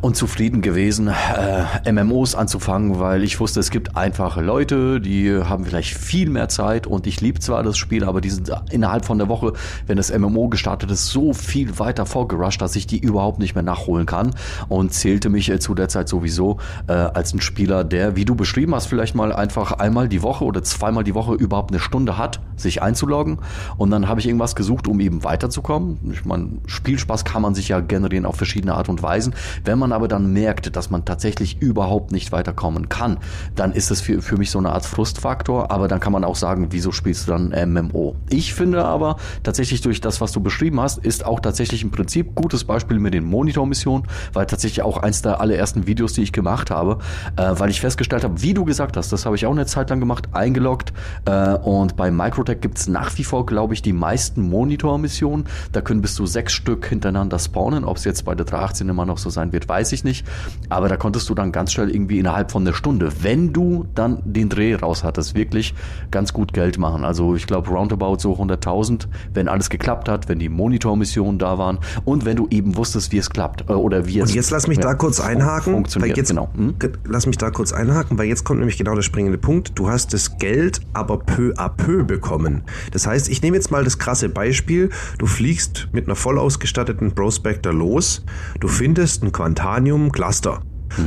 unzufrieden 0.02 0.62
gewesen, 0.62 1.08
äh, 1.08 1.92
MMOs 1.92 2.36
anzufangen, 2.36 3.00
weil 3.00 3.24
ich 3.24 3.40
wusste, 3.40 3.60
es 3.60 3.70
gibt 3.70 3.96
einfache 3.96 4.42
Leute, 4.42 5.00
die 5.02 5.32
haben 5.32 5.66
vielleicht 5.66 5.96
viel 5.96 6.30
mehr 6.30 6.50
Zeit 6.50 6.88
und 6.88 7.08
ich 7.08 7.22
liebe 7.22 7.40
zwar 7.40 7.64
das 7.64 7.78
Spiel, 7.78 8.04
aber 8.04 8.22
die 8.22 8.30
sind 8.30 8.52
innerhalb 8.72 9.06
von 9.06 9.18
der 9.18 9.28
Woche, 9.28 9.54
wenn 9.86 9.98
das 9.98 10.16
MMO 10.16 10.50
gestartet 10.50 10.92
ist, 10.92 11.08
so 11.08 11.34
viel 11.34 11.80
weiter 11.80 12.06
vorgerusht, 12.06 12.62
dass 12.62 12.76
ich 12.76 12.88
die 12.88 13.00
überhaupt 13.00 13.40
nicht 13.40 13.56
mehr 13.56 13.64
nachholen 13.64 14.06
kann 14.06 14.32
und 14.70 14.94
zählte 14.94 15.30
mich 15.30 15.50
äh, 15.50 15.60
zu 15.60 15.76
der 15.76 15.90
Zeit 15.90 16.10
sowieso 16.10 16.58
äh, 16.88 16.94
als 16.94 17.34
ein 17.34 17.42
Spieler, 17.42 17.84
der, 17.84 18.16
wie 18.16 18.26
du 18.26 18.36
beschrieben 18.36 18.76
hast, 18.76 18.88
vielleicht 18.88 19.16
mal 19.16 19.34
einfach 19.34 19.74
einmal 19.74 20.08
die 20.08 20.22
Woche 20.22 20.46
oder 20.46 20.64
zweimal 20.64 21.04
die 21.04 21.16
Woche 21.16 21.34
überhaupt 21.34 21.72
eine 21.72 21.80
Stunde 21.80 22.18
hat, 22.18 22.40
sich 22.56 22.82
einzuloggen 22.82 23.40
und 23.78 23.92
dann 23.92 24.08
habe 24.08 24.20
ich 24.20 24.28
irgendwas 24.28 24.56
gesucht, 24.56 24.88
um 24.88 25.00
eben 25.00 25.24
weiterzukommen. 25.24 25.98
Ich 26.12 26.26
meine, 26.26 26.50
Spielspaß 26.66 27.26
kann 27.26 27.42
man 27.42 27.56
sich 27.56 27.70
ja 27.70 27.80
generieren 27.80 28.26
auf 28.26 28.36
verschiedene 28.36 28.74
Art 28.76 28.90
und 28.90 29.02
Weisen. 29.02 29.34
Wenn 29.68 29.80
man 29.80 29.92
aber 29.92 30.08
dann 30.08 30.32
merkt, 30.32 30.76
dass 30.78 30.90
man 30.90 31.04
tatsächlich 31.04 31.62
überhaupt 31.62 32.14
nicht 32.14 32.32
weiterkommen 32.32 32.88
kann, 32.88 33.18
dann 33.54 33.74
ist 33.74 33.92
das 33.92 34.00
für, 34.00 34.22
für 34.22 34.38
mich 34.38 34.50
so 34.50 34.60
eine 34.60 34.72
Art 34.72 34.86
Frustfaktor. 34.86 35.72
Aber 35.72 35.90
dann 35.90 36.00
kann 36.00 36.14
man 36.14 36.24
auch 36.24 36.38
sagen, 36.38 36.68
wieso 36.70 36.94
spielst 36.94 37.28
du 37.28 37.34
dann 37.34 37.74
MMO? 37.74 38.16
Ich 38.30 38.54
finde 38.54 38.86
aber 38.86 39.18
tatsächlich 39.44 39.82
durch 39.82 40.00
das, 40.00 40.22
was 40.22 40.32
du 40.32 40.40
beschrieben 40.40 40.80
hast, 40.80 41.00
ist 41.00 41.26
auch 41.26 41.42
tatsächlich 41.42 41.84
im 41.84 41.92
Prinzip 41.92 42.34
gutes 42.34 42.64
Beispiel 42.64 42.98
mit 43.00 43.14
den 43.14 43.26
Monitormissionen, 43.26 44.08
weil 44.32 44.46
tatsächlich 44.46 44.84
auch 44.84 44.98
eins 44.98 45.22
der 45.22 45.42
allerersten 45.42 45.86
Videos, 45.86 46.14
die 46.14 46.22
ich 46.22 46.32
gemacht 46.32 46.72
habe, 46.72 47.00
äh, 47.36 47.52
weil 47.58 47.70
ich 47.70 47.82
festgestellt 47.82 48.24
habe, 48.24 48.42
wie 48.42 48.54
du 48.54 48.64
gesagt 48.64 48.96
hast, 48.96 49.12
das 49.12 49.26
habe 49.26 49.36
ich 49.36 49.46
auch 49.46 49.52
eine 49.52 49.66
Zeit 49.66 49.90
lang 49.90 50.00
gemacht, 50.00 50.30
eingeloggt 50.32 50.94
äh, 51.26 51.56
und 51.56 51.98
bei 51.98 52.10
Microtech 52.10 52.62
gibt 52.62 52.78
es 52.78 52.88
nach 52.88 53.18
wie 53.18 53.26
vor, 53.26 53.46
glaube 53.46 53.74
ich, 53.74 53.82
die 53.82 53.92
meisten 53.92 54.42
Monitormissionen. 54.50 55.46
Da 55.74 55.82
können 55.82 56.02
bis 56.02 56.16
zu 56.16 56.26
sechs 56.26 56.54
Stück 56.54 56.86
hintereinander 56.86 57.38
spawnen. 57.38 57.84
Ob 57.84 57.98
es 57.98 58.06
jetzt 58.06 58.24
bei 58.24 58.34
der 58.34 58.46
318 58.46 58.88
immer 58.88 59.06
noch 59.06 59.18
so 59.18 59.30
sein 59.30 59.52
wird, 59.52 59.57
funktioniert, 59.58 59.70
weiß 59.70 59.92
ich 59.92 60.04
nicht. 60.04 60.26
Aber 60.70 60.90
da 60.90 60.98
konntest 60.98 61.30
du 61.30 61.36
dann 61.36 61.52
ganz 61.52 61.74
schnell 61.74 61.90
irgendwie 61.90 62.20
innerhalb 62.20 62.52
von 62.52 62.64
einer 62.64 62.76
Stunde, 62.76 63.12
wenn 63.22 63.54
du 63.54 63.86
dann 63.96 64.22
den 64.26 64.50
Dreh 64.50 64.76
raus 64.76 65.04
hattest, 65.04 65.36
wirklich 65.36 65.74
ganz 66.12 66.34
gut 66.34 66.54
Geld 66.54 66.78
machen. 66.78 67.04
Also 67.04 67.36
ich 67.36 67.48
glaube 67.48 67.70
roundabout 67.70 68.20
so 68.20 68.34
100.000, 68.34 69.08
wenn 69.34 69.48
alles 69.48 69.70
geklappt 69.70 70.10
hat, 70.10 70.30
wenn 70.30 70.40
die 70.40 70.50
Monitormissionen 70.50 71.40
da 71.40 71.58
waren 71.58 71.80
und 72.06 72.26
wenn 72.26 72.36
du 72.36 72.48
eben 72.50 72.76
wusstest, 72.76 73.12
wie 73.12 73.18
es 73.18 73.30
klappt 73.30 73.70
äh, 73.70 73.74
oder 73.74 74.06
wie 74.06 74.20
es 74.20 74.30
Und 74.30 74.36
jetzt 74.36 74.52
lass 74.52 74.68
mich 74.68 74.80
da 74.80 74.94
kurz 74.94 75.20
einhaken. 75.20 75.74
Funktioniert, 75.74 76.12
weil 76.12 76.18
jetzt, 76.18 76.30
genau. 76.30 76.50
Hm? 76.56 76.76
Lass 77.06 77.26
mich 77.26 77.38
da 77.38 77.50
kurz 77.50 77.72
einhaken, 77.74 78.18
weil 78.18 78.28
jetzt 78.28 78.44
kommt 78.44 78.60
nämlich 78.60 78.78
genau 78.78 78.96
der 78.96 79.02
springende 79.02 79.38
Punkt. 79.38 79.72
Du 79.76 79.90
hast 79.90 80.14
das 80.14 80.38
Geld 80.38 80.82
aber 80.94 81.20
peu 81.20 81.54
à 81.58 81.70
peu 81.70 82.04
bekommen. 82.04 82.64
Das 82.92 83.08
heißt, 83.08 83.30
ich 83.30 83.42
nehme 83.42 83.58
jetzt 83.58 83.72
mal 83.72 83.84
das 83.84 83.98
krasse 83.98 84.30
Beispiel. 84.30 84.90
Du 85.18 85.26
fliegst 85.26 85.88
mit 85.92 86.06
einer 86.06 86.16
voll 86.16 86.38
ausgestatteten 86.38 87.14
Prospector 87.14 87.74
los. 87.74 88.24
Du 88.60 88.68
findest 88.68 89.24
ein 89.24 89.32
Quantanium 89.48 90.12
Cluster. 90.12 90.62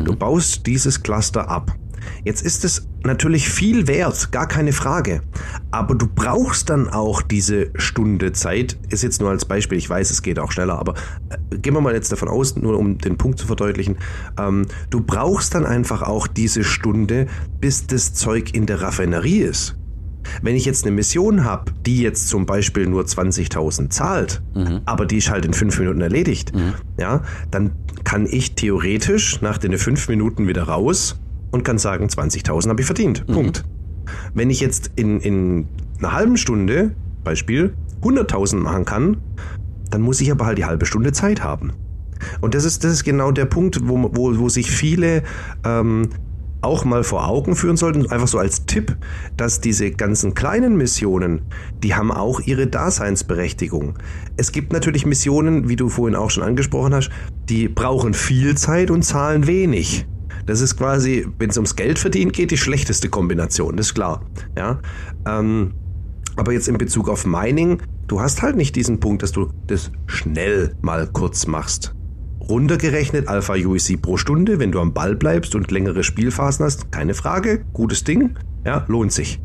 Du 0.07 0.17
baust 0.17 0.67
dieses 0.67 1.03
Cluster 1.03 1.51
ab. 1.51 1.75
Jetzt 2.25 2.41
ist 2.41 2.65
es 2.65 2.89
natürlich 3.05 3.51
viel 3.51 3.87
wert, 3.87 4.33
gar 4.33 4.49
keine 4.49 4.73
Frage. 4.73 5.21
Aber 5.71 5.95
du 5.95 6.07
brauchst 6.07 6.71
dann 6.71 6.89
auch 6.89 7.21
diese 7.21 7.71
Stunde 7.75 8.33
Zeit. 8.33 8.79
Ist 8.89 9.03
jetzt 9.03 9.21
nur 9.21 9.29
als 9.29 9.45
Beispiel, 9.45 9.77
ich 9.77 9.91
weiß, 9.91 10.11
es 10.11 10.23
geht 10.23 10.39
auch 10.39 10.53
schneller, 10.53 10.79
aber 10.79 10.95
äh, 11.29 11.59
gehen 11.59 11.75
wir 11.75 11.83
mal 11.83 11.93
jetzt 11.93 12.13
davon 12.13 12.29
aus, 12.29 12.57
nur 12.57 12.79
um 12.79 12.97
den 12.97 13.19
Punkt 13.19 13.39
zu 13.39 13.47
verdeutlichen. 13.47 13.99
Ähm, 14.39 14.65
du 14.89 15.03
brauchst 15.03 15.55
dann 15.55 15.67
einfach 15.67 16.01
auch 16.01 16.27
diese 16.27 16.65
Stunde, 16.65 17.27
bis 17.61 17.87
das 17.87 18.15
Zeug 18.15 18.55
in 18.55 18.65
der 18.65 18.81
Raffinerie 18.81 19.41
ist. 19.41 19.77
Wenn 20.43 20.57
ich 20.57 20.65
jetzt 20.65 20.85
eine 20.85 20.95
Mission 20.95 21.45
habe, 21.45 21.73
die 21.87 22.01
jetzt 22.03 22.29
zum 22.29 22.47
Beispiel 22.47 22.87
nur 22.87 23.03
20.000 23.05 23.91
zahlt, 23.91 24.43
mhm. 24.55 24.81
aber 24.85 25.07
die 25.07 25.19
ist 25.19 25.31
halt 25.31 25.45
in 25.45 25.53
fünf 25.53 25.79
Minuten 25.79 26.01
erledigt, 26.01 26.55
mhm. 26.55 26.75
ja, 26.99 27.23
dann 27.51 27.73
kann 28.05 28.27
ich 28.27 28.55
theoretisch 28.55 29.41
nach 29.43 29.59
den 29.59 29.77
fünf 29.79 30.09
Minuten 30.09 30.49
wieder 30.49 30.65
raus 30.65 31.21
und 31.51 31.65
kann 31.65 31.79
sagen, 31.79 32.07
20.000 32.07 32.69
habe 32.69 32.81
ich 32.81 32.87
verdient. 32.87 33.29
Mhm. 33.29 33.33
Punkt. 33.33 33.65
Wenn 34.35 34.51
ich 34.51 34.61
jetzt 34.61 34.93
in, 34.97 35.21
in 35.21 35.69
einer 35.99 36.13
halben 36.13 36.37
Stunde, 36.37 36.95
Beispiel, 37.25 37.75
100.000 38.03 38.57
machen 38.57 38.85
kann, 38.85 39.17
dann 39.91 40.03
muss 40.03 40.21
ich 40.21 40.31
aber 40.31 40.47
halt 40.47 40.59
die 40.59 40.65
halbe 40.65 40.87
Stunde 40.87 41.13
Zeit 41.13 41.43
haben. 41.43 41.73
Und 42.41 42.55
das 42.55 42.65
ist, 42.65 42.85
das 42.85 42.93
ist 42.93 43.05
genau 43.05 43.33
der 43.33 43.47
Punkt, 43.47 43.81
wo, 43.89 44.11
wo, 44.15 44.39
wo 44.39 44.49
sich 44.49 44.71
viele 44.71 45.23
ähm, 45.65 46.11
auch 46.63 46.85
mal 46.85 47.05
vor 47.05 47.29
Augen 47.29 47.57
führen 47.57 47.77
sollten, 47.77 48.11
einfach 48.11 48.29
so 48.29 48.39
als 48.39 48.67
Tipp, 48.67 48.97
dass 49.37 49.61
diese 49.61 49.91
ganzen 49.91 50.35
kleinen 50.35 50.77
Missionen, 50.77 51.43
die 51.83 51.95
haben 51.95 52.11
auch 52.11 52.41
ihre 52.41 52.67
Daseinsberechtigung. 52.67 53.99
Es 54.37 54.53
gibt 54.53 54.73
natürlich 54.73 55.07
Missionen, 55.07 55.69
wie 55.69 55.77
du 55.77 55.89
vorhin 55.89 56.17
auch 56.17 56.31
schon 56.31 56.43
angesprochen 56.43 56.95
hast, 56.95 57.11
die 57.49 57.69
brauchen 57.69 58.15
viel 58.15 58.57
Zeit 58.57 58.91
und 58.91 59.03
zahlen 59.03 59.47
wenig. 59.47 60.07
Das 60.47 60.61
ist 60.61 60.77
quasi, 60.77 61.27
wenn 61.39 61.51
es 61.51 61.57
ums 61.57 61.77
Geld 61.77 61.99
verdienen 61.99 62.33
geht, 62.33 62.51
die 62.51 62.57
schlechteste 62.57 63.09
Kombination, 63.09 63.77
das 63.77 63.89
ist 63.89 63.95
klar. 63.95 64.25
Ja? 64.57 64.81
Ähm, 65.27 65.73
aber 66.37 66.53
jetzt 66.53 66.69
in 66.69 66.79
Bezug 66.79 67.09
auf 67.09 67.27
Mining, 67.27 67.83
du 68.07 68.21
hast 68.21 68.43
halt 68.43 68.57
nicht 68.57 68.75
diesen 68.77 69.01
Punkt, 69.01 69.23
dass 69.23 69.33
du 69.33 69.51
das 69.67 69.91
schnell 70.07 70.75
mal 70.81 71.07
kurz 71.07 71.47
machst. 71.47 71.95
Runtergerechnet 72.41 73.29
Alpha 73.29 73.55
UEC 73.55 74.01
pro 74.01 74.17
Stunde, 74.17 74.59
wenn 74.59 74.73
du 74.73 74.81
am 74.81 74.93
Ball 74.93 75.15
bleibst 75.15 75.55
und 75.55 75.71
längere 75.71 76.03
Spielphasen 76.03 76.65
hast, 76.65 76.91
keine 76.91 77.15
Frage, 77.15 77.65
gutes 77.73 78.05
Ding, 78.05 78.37
ja, 78.65 78.85
lohnt 78.89 79.13
sich. 79.13 79.41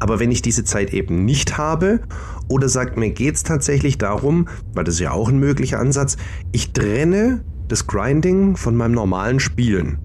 Aber 0.00 0.18
wenn 0.18 0.32
ich 0.32 0.42
diese 0.42 0.64
Zeit 0.64 0.94
eben 0.94 1.24
nicht 1.24 1.58
habe 1.58 2.00
oder 2.48 2.68
sagt, 2.68 2.96
mir 2.96 3.10
geht 3.10 3.36
es 3.36 3.42
tatsächlich 3.42 3.98
darum, 3.98 4.48
weil 4.74 4.84
das 4.84 4.94
ist 4.94 5.00
ja 5.00 5.12
auch 5.12 5.28
ein 5.28 5.38
möglicher 5.38 5.78
Ansatz, 5.78 6.16
ich 6.52 6.72
trenne 6.72 7.44
das 7.68 7.86
Grinding 7.86 8.56
von 8.56 8.76
meinem 8.76 8.92
normalen 8.92 9.38
Spielen. 9.38 9.98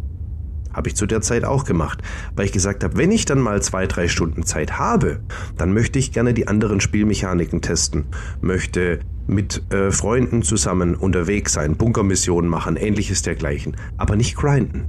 Habe 0.74 0.90
ich 0.90 0.96
zu 0.96 1.06
der 1.06 1.22
Zeit 1.22 1.46
auch 1.46 1.64
gemacht, 1.64 2.02
weil 2.36 2.46
ich 2.46 2.52
gesagt 2.52 2.84
habe, 2.84 2.98
wenn 2.98 3.12
ich 3.12 3.24
dann 3.24 3.40
mal 3.40 3.62
zwei, 3.62 3.88
drei 3.88 4.10
Stunden 4.10 4.44
Zeit 4.44 4.78
habe, 4.78 5.22
dann 5.58 5.74
möchte 5.74 5.98
ich 5.98 6.12
gerne 6.12 6.34
die 6.34 6.50
anderen 6.50 6.82
Spielmechaniken 6.82 7.62
testen, 7.62 8.06
möchte 8.42 9.00
mit 9.28 9.72
äh, 9.72 9.92
Freunden 9.92 10.44
zusammen 10.44 10.96
unterwegs 10.96 11.54
sein, 11.54 11.76
Bunkermissionen 11.76 12.50
machen, 12.50 12.76
ähnliches 12.76 13.22
dergleichen, 13.22 13.78
aber 13.98 14.16
nicht 14.16 14.36
grinden. 14.36 14.86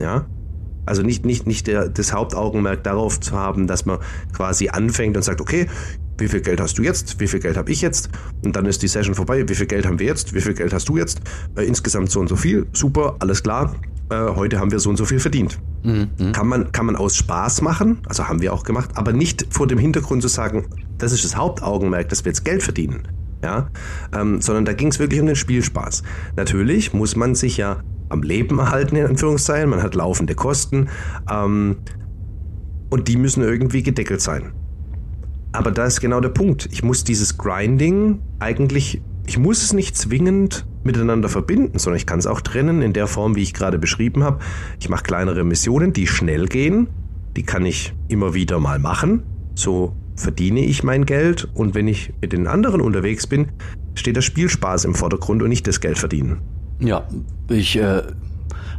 Ja? 0.00 0.26
Also 0.84 1.02
nicht, 1.02 1.24
nicht, 1.26 1.46
nicht 1.46 1.66
der, 1.66 1.88
das 1.88 2.12
Hauptaugenmerk 2.12 2.84
darauf 2.84 3.18
zu 3.20 3.32
haben, 3.32 3.66
dass 3.66 3.86
man 3.86 3.98
quasi 4.32 4.68
anfängt 4.68 5.16
und 5.16 5.22
sagt, 5.22 5.40
okay, 5.40 5.66
wie 6.18 6.28
viel 6.28 6.40
Geld 6.40 6.60
hast 6.60 6.78
du 6.78 6.82
jetzt? 6.82 7.20
Wie 7.20 7.26
viel 7.26 7.40
Geld 7.40 7.56
habe 7.56 7.70
ich 7.70 7.82
jetzt? 7.82 8.08
Und 8.44 8.56
dann 8.56 8.64
ist 8.66 8.82
die 8.82 8.88
Session 8.88 9.14
vorbei. 9.14 9.46
Wie 9.48 9.54
viel 9.54 9.66
Geld 9.66 9.84
haben 9.84 9.98
wir 9.98 10.06
jetzt? 10.06 10.32
Wie 10.32 10.40
viel 10.40 10.54
Geld 10.54 10.72
hast 10.72 10.88
du 10.88 10.96
jetzt? 10.96 11.20
Äh, 11.56 11.64
insgesamt 11.64 12.10
so 12.10 12.20
und 12.20 12.28
so 12.28 12.36
viel. 12.36 12.66
Super, 12.72 13.16
alles 13.18 13.42
klar. 13.42 13.74
Äh, 14.08 14.14
heute 14.14 14.60
haben 14.60 14.70
wir 14.70 14.78
so 14.78 14.88
und 14.88 14.96
so 14.96 15.04
viel 15.04 15.18
verdient. 15.18 15.58
Mhm. 15.82 16.32
Kann, 16.32 16.46
man, 16.46 16.72
kann 16.72 16.86
man 16.86 16.96
aus 16.96 17.16
Spaß 17.16 17.60
machen, 17.62 17.98
also 18.06 18.28
haben 18.28 18.40
wir 18.40 18.52
auch 18.52 18.62
gemacht, 18.62 18.90
aber 18.94 19.12
nicht 19.12 19.46
vor 19.50 19.66
dem 19.66 19.78
Hintergrund 19.78 20.22
zu 20.22 20.28
sagen, 20.28 20.66
das 20.98 21.12
ist 21.12 21.24
das 21.24 21.36
Hauptaugenmerk, 21.36 22.08
dass 22.08 22.24
wir 22.24 22.30
jetzt 22.30 22.44
Geld 22.44 22.62
verdienen. 22.62 23.08
Ja? 23.46 23.70
Ähm, 24.12 24.40
sondern 24.40 24.64
da 24.64 24.72
ging 24.72 24.88
es 24.88 24.98
wirklich 24.98 25.20
um 25.20 25.26
den 25.26 25.36
Spielspaß. 25.36 26.02
Natürlich 26.34 26.92
muss 26.92 27.14
man 27.14 27.36
sich 27.36 27.56
ja 27.56 27.78
am 28.08 28.22
Leben 28.22 28.58
erhalten, 28.58 28.96
in 28.96 29.06
Anführungszeichen. 29.06 29.70
Man 29.70 29.82
hat 29.82 29.94
laufende 29.94 30.34
Kosten. 30.34 30.88
Ähm, 31.30 31.76
und 32.90 33.08
die 33.08 33.16
müssen 33.16 33.42
irgendwie 33.42 33.84
gedeckelt 33.84 34.20
sein. 34.20 34.52
Aber 35.52 35.70
da 35.70 35.84
ist 35.86 36.00
genau 36.00 36.20
der 36.20 36.28
Punkt. 36.30 36.68
Ich 36.72 36.82
muss 36.82 37.04
dieses 37.04 37.38
Grinding 37.38 38.20
eigentlich, 38.40 39.00
ich 39.26 39.38
muss 39.38 39.62
es 39.62 39.72
nicht 39.72 39.96
zwingend 39.96 40.66
miteinander 40.82 41.28
verbinden, 41.28 41.78
sondern 41.78 41.98
ich 41.98 42.06
kann 42.06 42.18
es 42.18 42.26
auch 42.26 42.40
trennen 42.40 42.82
in 42.82 42.92
der 42.92 43.06
Form, 43.06 43.36
wie 43.36 43.42
ich 43.42 43.54
gerade 43.54 43.78
beschrieben 43.78 44.24
habe. 44.24 44.40
Ich 44.80 44.88
mache 44.88 45.04
kleinere 45.04 45.44
Missionen, 45.44 45.92
die 45.92 46.08
schnell 46.08 46.46
gehen. 46.46 46.88
Die 47.36 47.44
kann 47.44 47.64
ich 47.64 47.94
immer 48.08 48.34
wieder 48.34 48.58
mal 48.58 48.80
machen. 48.80 49.22
So 49.54 49.94
verdiene 50.16 50.60
ich 50.60 50.82
mein 50.82 51.06
Geld 51.06 51.48
und 51.54 51.74
wenn 51.74 51.88
ich 51.88 52.12
mit 52.20 52.32
den 52.32 52.46
anderen 52.46 52.80
unterwegs 52.80 53.26
bin, 53.26 53.48
steht 53.94 54.16
der 54.16 54.22
Spielspaß 54.22 54.84
im 54.84 54.94
Vordergrund 54.94 55.42
und 55.42 55.48
nicht 55.48 55.66
das 55.66 55.80
Geld 55.80 55.98
verdienen. 55.98 56.40
Ja, 56.80 57.06
ich 57.48 57.76
äh, 57.76 58.02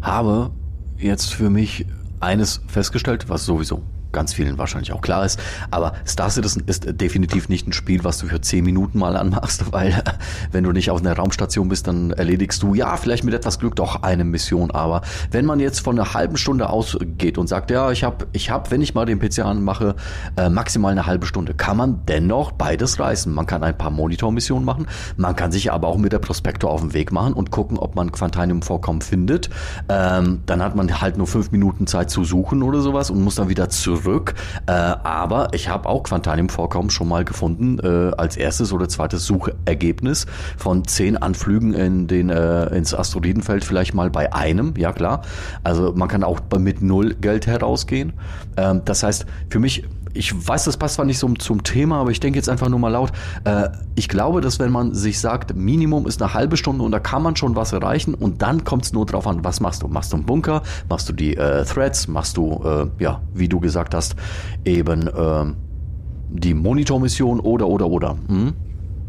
habe 0.01 0.51
jetzt 0.97 1.33
für 1.33 1.49
mich 1.49 1.85
eines 2.19 2.61
festgestellt, 2.67 3.29
was 3.29 3.45
sowieso 3.45 3.81
ganz 4.17 4.33
vielen 4.33 4.57
wahrscheinlich 4.57 4.93
auch 4.93 5.01
klar 5.01 5.25
ist. 5.25 5.39
Aber 5.69 5.93
Star 6.07 6.31
Citizen 6.31 6.63
ist 6.65 6.87
definitiv 6.99 7.49
nicht 7.49 7.67
ein 7.67 7.71
Spiel, 7.71 8.03
was 8.03 8.17
du 8.17 8.25
für 8.25 8.41
zehn 8.41 8.65
Minuten 8.65 8.97
mal 8.97 9.15
anmachst, 9.15 9.65
weil 9.71 10.01
wenn 10.51 10.63
du 10.63 10.71
nicht 10.71 10.89
auf 10.89 11.01
einer 11.01 11.15
Raumstation 11.15 11.69
bist, 11.69 11.85
dann 11.85 12.09
erledigst 12.09 12.63
du 12.63 12.73
ja 12.73 12.97
vielleicht 12.97 13.23
mit 13.23 13.35
etwas 13.35 13.59
Glück 13.59 13.75
doch 13.75 14.01
eine 14.01 14.23
Mission. 14.23 14.71
Aber 14.71 15.03
wenn 15.29 15.45
man 15.45 15.59
jetzt 15.59 15.81
von 15.81 15.99
einer 15.99 16.15
halben 16.15 16.35
Stunde 16.35 16.67
ausgeht 16.67 17.37
und 17.37 17.45
sagt, 17.45 17.69
ja, 17.69 17.91
ich 17.91 18.03
habe, 18.03 18.25
ich 18.31 18.49
hab, 18.49 18.71
wenn 18.71 18.81
ich 18.81 18.95
mal 18.95 19.05
den 19.05 19.19
PC 19.19 19.45
anmache, 19.45 19.95
äh, 20.35 20.49
maximal 20.49 20.93
eine 20.93 21.05
halbe 21.05 21.27
Stunde, 21.27 21.53
kann 21.53 21.77
man 21.77 22.01
dennoch 22.07 22.53
beides 22.53 22.99
reißen. 22.99 23.31
Man 23.31 23.45
kann 23.45 23.63
ein 23.63 23.77
paar 23.77 23.91
Monitormissionen 23.91 24.65
machen, 24.65 24.87
man 25.15 25.35
kann 25.35 25.51
sich 25.51 25.71
aber 25.71 25.89
auch 25.89 25.97
mit 25.97 26.11
der 26.11 26.19
Prospektor 26.19 26.71
auf 26.71 26.81
den 26.81 26.95
Weg 26.95 27.11
machen 27.11 27.33
und 27.33 27.51
gucken, 27.51 27.77
ob 27.77 27.93
man 27.93 28.11
Quantanium-Vorkommen 28.11 29.01
findet. 29.01 29.51
Ähm, 29.89 30.41
dann 30.47 30.63
hat 30.63 30.75
man 30.75 31.01
halt 31.01 31.17
nur 31.17 31.27
fünf 31.27 31.51
Minuten 31.51 31.85
Zeit 31.85 32.09
zu 32.09 32.23
suchen 32.23 32.63
oder 32.63 32.81
sowas 32.81 33.11
und 33.11 33.21
muss 33.21 33.35
dann 33.35 33.49
wieder 33.49 33.69
zurück 33.69 34.06
zurück. 34.07 34.35
Äh, 34.67 34.71
aber 34.71 35.49
ich 35.53 35.67
habe 35.67 35.89
auch 35.89 36.03
Quantanium-Vorkommen 36.03 36.89
schon 36.89 37.09
mal 37.09 37.25
gefunden 37.25 37.79
äh, 37.79 38.15
als 38.17 38.37
erstes 38.37 38.71
oder 38.71 38.87
zweites 38.87 39.25
Suchergebnis 39.25 40.25
von 40.57 40.85
zehn 40.85 41.17
Anflügen 41.17 41.73
in 41.73 42.07
den, 42.07 42.29
äh, 42.29 42.67
ins 42.67 42.93
Asteroidenfeld 42.93 43.65
vielleicht 43.65 43.93
mal 43.93 44.09
bei 44.09 44.33
einem. 44.33 44.73
Ja 44.77 44.93
klar. 44.93 45.23
Also 45.63 45.91
man 45.93 46.07
kann 46.07 46.23
auch 46.23 46.39
mit 46.57 46.81
null 46.81 47.15
Geld 47.15 47.47
herausgehen. 47.47 48.13
Ähm, 48.55 48.81
das 48.85 49.03
heißt, 49.03 49.25
für 49.49 49.59
mich 49.59 49.83
ich 50.17 50.47
weiß, 50.47 50.65
das 50.65 50.77
passt 50.77 50.95
zwar 50.95 51.05
nicht 51.05 51.19
so 51.19 51.27
zum 51.35 51.63
Thema, 51.63 51.97
aber 51.97 52.11
ich 52.11 52.19
denke 52.19 52.37
jetzt 52.37 52.49
einfach 52.49 52.69
nur 52.69 52.79
mal 52.79 52.89
laut. 52.89 53.11
Äh, 53.43 53.69
ich 53.95 54.09
glaube, 54.09 54.41
dass 54.41 54.59
wenn 54.59 54.71
man 54.71 54.93
sich 54.93 55.19
sagt, 55.19 55.55
Minimum 55.55 56.07
ist 56.07 56.21
eine 56.21 56.33
halbe 56.33 56.57
Stunde 56.57 56.83
und 56.83 56.91
da 56.91 56.99
kann 56.99 57.21
man 57.21 57.35
schon 57.35 57.55
was 57.55 57.73
erreichen 57.73 58.13
und 58.13 58.41
dann 58.41 58.63
kommt 58.63 58.85
es 58.85 58.93
nur 58.93 59.05
drauf 59.05 59.27
an, 59.27 59.43
was 59.43 59.59
machst 59.59 59.83
du? 59.83 59.87
Machst 59.87 60.11
du 60.11 60.17
einen 60.17 60.25
Bunker? 60.25 60.63
Machst 60.89 61.07
du 61.09 61.13
die 61.13 61.37
äh, 61.37 61.63
Threads? 61.63 62.07
Machst 62.07 62.37
du, 62.37 62.61
äh, 62.63 63.03
ja, 63.03 63.21
wie 63.33 63.47
du 63.47 63.59
gesagt 63.59 63.93
hast, 63.93 64.15
eben 64.65 65.07
äh, 65.07 65.45
die 66.29 66.53
Monitormission 66.53 67.39
oder, 67.39 67.67
oder, 67.67 67.87
oder? 67.87 68.17
Hm? 68.27 68.53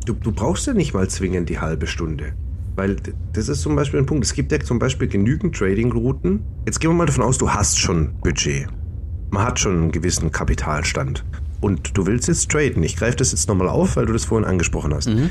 Du, 0.05 0.15
du 0.15 0.33
brauchst 0.33 0.67
ja 0.67 0.75
nicht 0.75 0.95
mal 0.95 1.09
zwingend 1.09 1.49
die 1.49 1.59
halbe 1.59 1.87
Stunde. 1.87 2.33
Weil 2.77 2.97
das 3.33 3.49
ist 3.49 3.63
zum 3.63 3.75
Beispiel 3.75 3.99
ein 3.99 4.07
Punkt. 4.07 4.25
Es 4.25 4.35
gibt 4.35 4.53
ja 4.53 4.61
zum 4.61 4.79
Beispiel 4.79 5.09
genügend 5.09 5.57
Trading-Routen. 5.57 6.45
Jetzt 6.65 6.79
gehen 6.81 6.91
wir 6.91 6.95
mal 6.95 7.07
davon 7.07 7.25
aus, 7.25 7.37
du 7.37 7.51
hast 7.51 7.79
schon 7.79 8.13
Budget 8.23 8.69
man 9.31 9.45
hat 9.45 9.59
schon 9.59 9.73
einen 9.73 9.93
gewissen 9.93 10.31
Kapitalstand. 10.31 11.25
Und 11.61 11.97
du 11.97 12.07
willst 12.07 12.29
jetzt 12.29 12.51
traden. 12.51 12.83
Ich 12.83 12.97
greife 12.97 13.17
das 13.17 13.33
jetzt 13.33 13.49
nochmal 13.49 13.69
auf, 13.69 13.97
weil 13.97 14.07
du 14.07 14.13
das 14.13 14.25
vorhin 14.25 14.47
angesprochen 14.47 14.95
hast. 14.95 15.09
Mhm. 15.09 15.31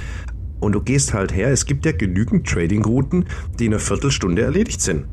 Und 0.60 0.74
du 0.74 0.82
gehst 0.82 1.14
halt 1.14 1.34
her, 1.34 1.52
es 1.52 1.66
gibt 1.66 1.86
ja 1.86 1.92
genügend 1.92 2.48
Trading-Routen, 2.48 3.26
die 3.60 3.66
in 3.66 3.74
einer 3.74 3.80
Viertelstunde 3.80 4.42
erledigt 4.42 4.82
sind. 4.82 5.06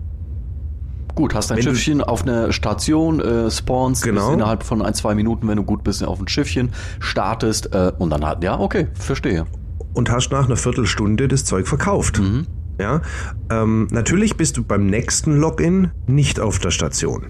Gut, 1.14 1.34
hast 1.34 1.50
dein 1.50 1.58
wenn 1.58 1.64
Schiffchen 1.64 2.00
auf 2.00 2.22
einer 2.22 2.52
Station, 2.52 3.20
äh, 3.20 3.48
spawnst 3.50 4.02
genau. 4.02 4.32
innerhalb 4.32 4.64
von 4.64 4.82
ein, 4.82 4.94
zwei 4.94 5.14
Minuten, 5.14 5.46
wenn 5.46 5.56
du 5.56 5.62
gut 5.62 5.84
bist, 5.84 6.02
auf 6.02 6.18
ein 6.18 6.26
Schiffchen, 6.26 6.70
startest 6.98 7.72
äh, 7.72 7.92
und 7.98 8.10
dann 8.10 8.24
halt, 8.24 8.42
ja, 8.42 8.58
okay, 8.58 8.88
verstehe. 8.94 9.46
Und 9.92 10.10
hast 10.10 10.32
nach 10.32 10.46
einer 10.46 10.56
Viertelstunde 10.56 11.28
das 11.28 11.44
Zeug 11.44 11.68
verkauft. 11.68 12.18
Mhm. 12.18 12.46
Ja, 12.80 13.02
ähm, 13.50 13.86
natürlich 13.92 14.36
bist 14.36 14.56
du 14.56 14.64
beim 14.64 14.86
nächsten 14.86 15.36
Login 15.36 15.92
nicht 16.08 16.40
auf 16.40 16.58
der 16.58 16.72
Station. 16.72 17.26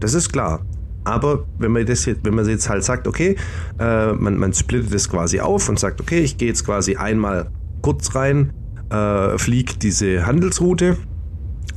Das 0.00 0.14
ist 0.14 0.32
klar. 0.32 0.64
Aber 1.04 1.44
wenn 1.58 1.72
man 1.72 1.84
das 1.84 2.06
jetzt, 2.06 2.24
wenn 2.24 2.34
man 2.34 2.48
jetzt 2.48 2.68
halt 2.68 2.82
sagt, 2.82 3.06
okay, 3.06 3.36
äh, 3.78 4.12
man, 4.12 4.38
man 4.38 4.52
splittet 4.54 4.92
es 4.94 5.08
quasi 5.08 5.40
auf 5.40 5.68
und 5.68 5.78
sagt, 5.78 6.00
okay, 6.00 6.20
ich 6.20 6.38
gehe 6.38 6.48
jetzt 6.48 6.64
quasi 6.64 6.96
einmal 6.96 7.50
kurz 7.82 8.14
rein, 8.14 8.52
äh, 8.90 9.36
fliege 9.36 9.74
diese 9.80 10.26
Handelsroute, 10.26 10.96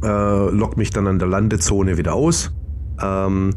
äh, 0.04 0.50
log 0.50 0.78
mich 0.78 0.92
dann 0.92 1.08
an 1.08 1.20
der 1.20 1.28
Landezone 1.28 1.98
wieder 1.98 2.14
aus, 2.14 2.54
ähm, 3.02 3.54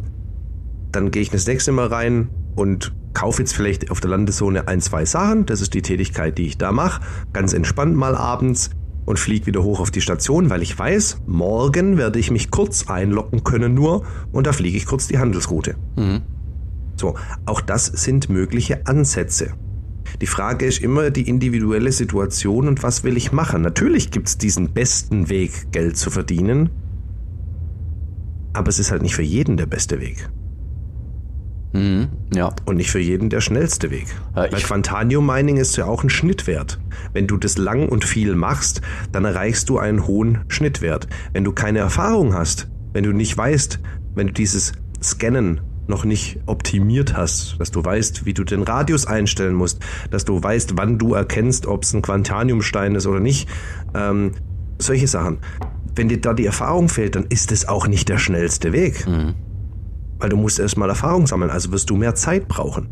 dann 0.91 1.13
gehe 1.13 1.23
ich 1.23 1.31
das 1.31 1.47
nächste 1.47 1.71
Mal 1.71 1.87
rein 1.87 2.31
und 2.57 2.93
kaufe 3.15 3.43
jetzt 3.43 3.55
vielleicht 3.55 3.91
auf 3.91 4.01
der 4.01 4.11
Landezone 4.11 4.67
ein, 4.67 4.81
zwei 4.81 5.05
Sachen. 5.05 5.47
Das 5.47 5.61
ist 5.61 5.75
die 5.75 5.83
Tätigkeit, 5.83 6.37
die 6.39 6.47
ich 6.47 6.59
da 6.59 6.73
mache. 6.73 7.03
Ganz 7.33 7.53
entspannt 7.53 7.97
mal 7.97 8.17
abends 8.17 8.71
und 9.11 9.19
fliege 9.19 9.47
wieder 9.47 9.63
hoch 9.63 9.81
auf 9.81 9.91
die 9.91 10.01
Station, 10.01 10.51
weil 10.51 10.63
ich 10.63 10.79
weiß, 10.79 11.23
morgen 11.27 11.99
werde 11.99 12.19
ich 12.19 12.31
mich 12.31 12.51
kurz 12.51 12.89
einloggen 12.89 13.45
können 13.45 13.75
nur 13.75 14.05
und 14.33 14.47
da 14.47 14.53
fliege 14.53 14.77
ich 14.77 14.87
kurz 14.87 15.09
die 15.09 15.19
Handelsroute. 15.19 15.75
Mhm. 15.97 16.23
So, 16.97 17.17
auch 17.45 17.61
das 17.61 17.87
sind 17.87 18.31
mögliche 18.31 18.87
Ansätze. 18.87 19.55
Die 20.21 20.27
Frage 20.27 20.65
ist 20.65 20.83
immer 20.83 21.11
die 21.11 21.29
individuelle 21.29 21.93
Situation 21.93 22.69
und 22.69 22.83
was 22.83 23.05
will 23.05 23.17
ich 23.17 23.33
machen. 23.33 23.63
Natürlich 23.63 24.11
gibt 24.11 24.29
es 24.29 24.39
diesen 24.39 24.73
besten 24.73 25.29
Weg, 25.29 25.73
Geld 25.73 25.97
zu 25.97 26.11
verdienen, 26.11 26.71
aber 28.53 28.69
es 28.69 28.79
ist 28.79 28.91
halt 28.91 29.03
nicht 29.03 29.15
für 29.15 29.23
jeden 29.23 29.57
der 29.57 29.67
beste 29.67 30.01
Weg. 30.01 30.29
Mhm, 31.73 32.09
ja. 32.35 32.53
Und 32.65 32.77
nicht 32.77 32.91
für 32.91 32.99
jeden 32.99 33.31
der 33.31 33.41
schnellste 33.41 33.91
Weg. 33.91 34.07
Äh, 34.35 34.53
Weil 34.53 34.61
Quantanium 34.61 35.25
Mining 35.25 35.57
ist 35.57 35.77
ja 35.77 35.87
auch 35.87 36.03
ein 36.03 36.11
Schnittwert. 36.11 36.81
Wenn 37.13 37.27
du 37.27 37.37
das 37.37 37.59
lang 37.59 37.89
und 37.89 38.05
viel 38.05 38.35
machst, 38.35 38.81
dann 39.13 39.25
erreichst 39.25 39.69
du 39.69 39.79
einen 39.79 40.07
hohen 40.07 40.41
Schnittwert. 40.49 41.07
Wenn 41.33 41.45
du 41.45 41.53
keine 41.53 41.79
Erfahrung 41.79 42.35
hast, 42.35 42.69
wenn 42.93 43.05
du 43.05 43.13
nicht 43.13 43.37
weißt, 43.37 43.79
wenn 44.15 44.29
du 44.29 44.33
dieses 44.33 44.73
Scannen 45.03 45.61
noch 45.87 46.05
nicht 46.05 46.41
optimiert 46.47 47.17
hast, 47.17 47.57
dass 47.59 47.71
du 47.71 47.85
weißt, 47.85 48.25
wie 48.25 48.33
du 48.33 48.45
den 48.45 48.63
Radius 48.63 49.07
einstellen 49.07 49.55
musst, 49.55 49.81
dass 50.11 50.25
du 50.25 50.43
weißt, 50.43 50.77
wann 50.77 50.99
du 50.99 51.15
erkennst, 51.15 51.67
ob 51.67 51.83
es 51.83 51.93
ein 51.93 52.03
Quantaniumstein 52.03 52.95
ist 52.95 53.07
oder 53.07 53.21
nicht, 53.21 53.49
ähm, 53.95 54.33
solche 54.79 55.09
Sachen. 55.09 55.39
Wenn 55.95 56.09
dir 56.09 56.21
da 56.21 56.33
die 56.33 56.47
Erfahrung 56.47 56.89
fehlt, 56.89 57.17
dann 57.17 57.27
ist 57.29 57.53
es 57.53 57.69
auch 57.69 57.87
nicht 57.89 58.09
der 58.09 58.19
schnellste 58.19 58.73
Weg. 58.73 59.07
Mhm. 59.07 59.35
Weil 60.21 60.29
du 60.29 60.37
musst 60.37 60.61
erstmal 60.61 60.89
Erfahrung 60.89 61.27
sammeln, 61.27 61.51
also 61.51 61.73
wirst 61.73 61.91
du 61.91 61.97
mehr 61.97 62.15
Zeit 62.15 62.47
brauchen. 62.47 62.89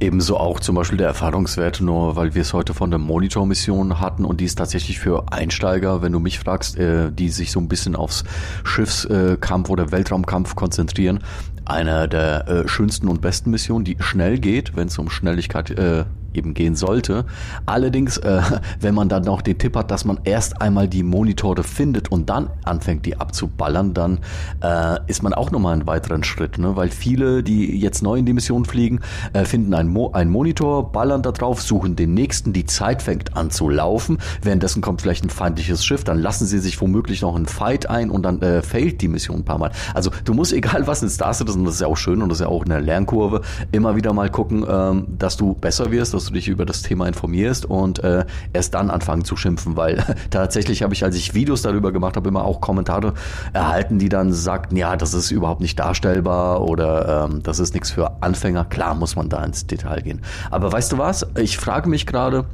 Ebenso 0.00 0.36
auch 0.36 0.60
zum 0.60 0.74
Beispiel 0.74 0.98
der 0.98 1.06
Erfahrungswert, 1.06 1.80
nur 1.80 2.16
weil 2.16 2.34
wir 2.34 2.42
es 2.42 2.52
heute 2.52 2.74
von 2.74 2.90
der 2.90 2.98
Monitor-Mission 2.98 4.00
hatten 4.00 4.24
und 4.24 4.40
die 4.40 4.46
ist 4.46 4.56
tatsächlich 4.56 4.98
für 4.98 5.32
Einsteiger, 5.32 6.02
wenn 6.02 6.12
du 6.12 6.18
mich 6.18 6.38
fragst, 6.38 6.76
äh, 6.76 7.12
die 7.12 7.28
sich 7.28 7.52
so 7.52 7.60
ein 7.60 7.68
bisschen 7.68 7.94
aufs 7.94 8.24
Schiffskampf 8.64 9.68
äh, 9.68 9.72
oder 9.72 9.92
Weltraumkampf 9.92 10.56
konzentrieren, 10.56 11.20
eine 11.66 12.08
der 12.08 12.48
äh, 12.48 12.68
schönsten 12.68 13.08
und 13.08 13.20
besten 13.20 13.50
Missionen, 13.50 13.84
die 13.84 13.96
schnell 14.00 14.38
geht, 14.38 14.74
wenn 14.74 14.88
es 14.88 14.98
um 14.98 15.08
Schnelligkeit 15.08 15.70
äh, 15.70 16.04
eben 16.34 16.54
gehen 16.54 16.76
sollte. 16.76 17.24
Allerdings, 17.66 18.16
äh, 18.18 18.40
wenn 18.80 18.94
man 18.94 19.08
dann 19.08 19.24
noch 19.24 19.42
den 19.42 19.58
Tipp 19.58 19.76
hat, 19.76 19.90
dass 19.90 20.04
man 20.04 20.20
erst 20.24 20.60
einmal 20.60 20.88
die 20.88 21.02
Monitore 21.02 21.62
findet 21.62 22.10
und 22.10 22.30
dann 22.30 22.50
anfängt, 22.64 23.06
die 23.06 23.16
abzuballern, 23.16 23.94
dann 23.94 24.18
äh, 24.62 24.98
ist 25.06 25.22
man 25.22 25.34
auch 25.34 25.50
nochmal 25.50 25.74
einen 25.74 25.86
weiteren 25.86 26.24
Schritt, 26.24 26.58
ne? 26.58 26.76
weil 26.76 26.90
viele, 26.90 27.42
die 27.42 27.78
jetzt 27.78 28.02
neu 28.02 28.16
in 28.16 28.26
die 28.26 28.32
Mission 28.32 28.64
fliegen, 28.64 29.00
äh, 29.32 29.44
finden 29.44 29.74
einen, 29.74 29.88
Mo 29.88 30.12
einen 30.12 30.30
Monitor, 30.30 30.92
ballern 30.92 31.22
da 31.22 31.32
drauf, 31.32 31.62
suchen 31.62 31.96
den 31.96 32.14
nächsten, 32.14 32.52
die 32.52 32.66
Zeit 32.66 33.02
fängt 33.02 33.36
an 33.36 33.50
zu 33.50 33.68
laufen, 33.68 34.18
währenddessen 34.42 34.82
kommt 34.82 35.02
vielleicht 35.02 35.24
ein 35.24 35.30
feindliches 35.30 35.84
Schiff, 35.84 36.04
dann 36.04 36.18
lassen 36.18 36.46
sie 36.46 36.58
sich 36.58 36.80
womöglich 36.80 37.22
noch 37.22 37.36
einen 37.36 37.46
Fight 37.46 37.88
ein 37.88 38.10
und 38.10 38.22
dann 38.22 38.40
äh, 38.42 38.62
failt 38.62 39.00
die 39.00 39.08
Mission 39.08 39.38
ein 39.38 39.44
paar 39.44 39.58
Mal. 39.58 39.70
Also 39.94 40.10
du 40.24 40.34
musst, 40.34 40.52
egal 40.60 40.86
was 40.86 41.02
in 41.02 41.08
Star 41.08 41.34
Citizen, 41.34 41.64
das 41.64 41.74
ist 41.74 41.80
ja 41.80 41.86
auch 41.86 41.96
schön 41.96 42.22
und 42.22 42.28
das 42.28 42.38
ist 42.38 42.44
ja 42.44 42.48
auch 42.48 42.64
eine 42.64 42.80
Lernkurve, 42.80 43.42
immer 43.72 43.96
wieder 43.96 44.12
mal 44.12 44.30
gucken, 44.30 44.64
ähm, 44.68 45.06
dass 45.18 45.36
du 45.36 45.54
besser 45.54 45.90
wirst, 45.90 46.14
dass 46.20 46.26
du 46.26 46.34
dich 46.34 46.48
über 46.48 46.66
das 46.66 46.82
Thema 46.82 47.08
informierst 47.08 47.64
und 47.64 48.04
äh, 48.04 48.26
erst 48.52 48.74
dann 48.74 48.90
anfangen 48.90 49.24
zu 49.24 49.36
schimpfen, 49.36 49.76
weil 49.76 50.04
tatsächlich 50.30 50.82
habe 50.82 50.92
ich, 50.92 51.02
als 51.02 51.16
ich 51.16 51.32
Videos 51.34 51.62
darüber 51.62 51.92
gemacht 51.92 52.16
habe, 52.16 52.28
immer 52.28 52.44
auch 52.44 52.60
Kommentare 52.60 53.14
erhalten, 53.54 53.98
die 53.98 54.10
dann 54.10 54.32
sagten, 54.32 54.76
ja, 54.76 54.96
das 54.96 55.14
ist 55.14 55.30
überhaupt 55.30 55.62
nicht 55.62 55.78
darstellbar 55.78 56.60
oder 56.62 57.24
ähm, 57.24 57.42
das 57.42 57.58
ist 57.58 57.72
nichts 57.72 57.90
für 57.90 58.22
Anfänger. 58.22 58.66
Klar 58.66 58.94
muss 58.94 59.16
man 59.16 59.30
da 59.30 59.42
ins 59.42 59.66
Detail 59.66 60.02
gehen. 60.02 60.20
Aber 60.50 60.70
weißt 60.70 60.92
du 60.92 60.98
was? 60.98 61.26
Ich 61.38 61.56
frage 61.56 61.88
mich 61.88 62.06
gerade, 62.06 62.44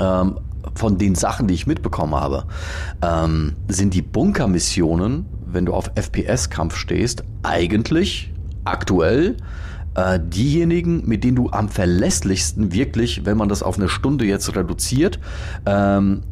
ähm, 0.00 0.38
von 0.74 0.96
den 0.96 1.14
Sachen, 1.14 1.46
die 1.46 1.54
ich 1.54 1.66
mitbekommen 1.66 2.14
habe, 2.14 2.44
ähm, 3.02 3.52
sind 3.68 3.92
die 3.92 4.00
Bunkermissionen, 4.00 5.26
wenn 5.46 5.66
du 5.66 5.74
auf 5.74 5.90
FPS-Kampf 5.94 6.76
stehst, 6.76 7.22
eigentlich 7.42 8.32
aktuell 8.64 9.36
äh, 9.94 10.18
diejenigen, 10.20 11.06
mit 11.06 11.24
denen 11.24 11.36
du 11.36 11.50
am 11.50 11.68
verlässlichsten 11.68 12.72
wirklich, 12.72 13.24
wenn 13.24 13.36
man 13.36 13.48
das 13.48 13.62
auf 13.62 13.78
eine 13.78 13.88
Stunde 13.88 14.24
jetzt 14.24 14.54
reduziert, 14.56 15.18
ähm, 15.66 16.22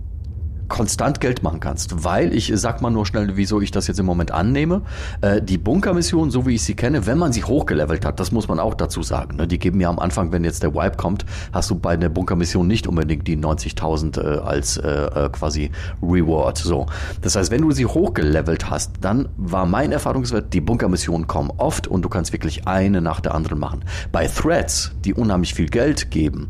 konstant 0.72 1.20
Geld 1.20 1.42
machen 1.42 1.60
kannst. 1.60 2.02
Weil 2.02 2.34
ich 2.34 2.50
sag 2.54 2.80
mal 2.80 2.88
nur 2.88 3.04
schnell, 3.04 3.36
wieso 3.36 3.60
ich 3.60 3.70
das 3.70 3.88
jetzt 3.88 4.00
im 4.00 4.06
Moment 4.06 4.30
annehme. 4.30 4.80
Äh, 5.20 5.42
die 5.42 5.58
Bunkermission, 5.58 6.30
so 6.30 6.46
wie 6.46 6.54
ich 6.54 6.62
sie 6.62 6.74
kenne, 6.74 7.06
wenn 7.06 7.18
man 7.18 7.30
sie 7.34 7.44
hochgelevelt 7.44 8.06
hat, 8.06 8.18
das 8.18 8.32
muss 8.32 8.48
man 8.48 8.58
auch 8.58 8.72
dazu 8.72 9.02
sagen. 9.02 9.36
Ne? 9.36 9.46
Die 9.46 9.58
geben 9.58 9.80
ja 9.82 9.90
am 9.90 9.98
Anfang, 9.98 10.32
wenn 10.32 10.44
jetzt 10.44 10.62
der 10.62 10.74
Wipe 10.74 10.96
kommt, 10.96 11.26
hast 11.52 11.68
du 11.68 11.74
bei 11.74 11.98
der 11.98 12.08
Bunkermission 12.08 12.66
nicht 12.66 12.86
unbedingt 12.86 13.28
die 13.28 13.36
90.000 13.36 14.18
äh, 14.18 14.38
als 14.38 14.78
äh, 14.78 14.88
äh, 14.88 15.28
quasi 15.28 15.70
Reward. 16.02 16.56
So, 16.56 16.86
das 17.20 17.36
heißt, 17.36 17.50
wenn 17.50 17.60
du 17.60 17.70
sie 17.72 17.84
hochgelevelt 17.84 18.70
hast, 18.70 18.92
dann 19.02 19.28
war 19.36 19.66
mein 19.66 19.92
Erfahrungswert, 19.92 20.54
die 20.54 20.62
Bunkermissionen 20.62 21.26
kommen 21.26 21.52
oft 21.58 21.86
und 21.86 22.00
du 22.00 22.08
kannst 22.08 22.32
wirklich 22.32 22.66
eine 22.66 23.02
nach 23.02 23.20
der 23.20 23.34
anderen 23.34 23.58
machen. 23.58 23.84
Bei 24.10 24.26
Threads, 24.26 24.92
die 25.04 25.12
unheimlich 25.12 25.52
viel 25.52 25.68
Geld 25.68 26.10
geben, 26.10 26.48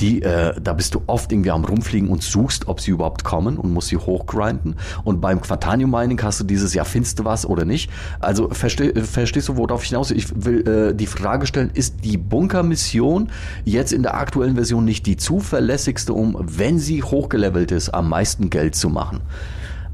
die, 0.00 0.22
äh, 0.22 0.58
da 0.60 0.72
bist 0.72 0.94
du 0.94 1.02
oft 1.06 1.30
irgendwie 1.30 1.50
am 1.50 1.64
rumfliegen 1.64 2.08
und 2.08 2.22
suchst, 2.22 2.68
ob 2.68 2.80
sie 2.80 2.92
überhaupt 2.92 3.24
kommen 3.24 3.56
und 3.56 3.72
musst 3.72 3.88
sie 3.88 3.96
hochgrinden. 3.96 4.76
Und 5.04 5.20
beim 5.20 5.40
Quatanium 5.40 5.90
Mining 5.90 6.20
hast 6.22 6.40
du 6.40 6.44
dieses, 6.44 6.74
ja, 6.74 6.84
findest 6.84 7.18
du 7.18 7.24
was 7.24 7.44
oder 7.44 7.64
nicht? 7.64 7.90
Also 8.20 8.48
versteh, 8.50 8.92
verstehst 9.02 9.48
du, 9.48 9.56
worauf 9.56 9.82
ich 9.82 9.90
hinaus? 9.90 10.10
Ich 10.10 10.44
will 10.44 10.66
äh, 10.66 10.94
die 10.94 11.06
Frage 11.06 11.46
stellen, 11.46 11.70
ist 11.72 12.04
die 12.04 12.16
Bunker-Mission 12.16 13.30
jetzt 13.64 13.92
in 13.92 14.02
der 14.02 14.14
aktuellen 14.14 14.54
Version 14.54 14.84
nicht 14.84 15.06
die 15.06 15.16
zuverlässigste, 15.16 16.12
um, 16.12 16.36
wenn 16.40 16.78
sie 16.78 17.02
hochgelevelt 17.02 17.70
ist, 17.72 17.90
am 17.90 18.08
meisten 18.08 18.50
Geld 18.50 18.74
zu 18.74 18.88
machen? 18.88 19.20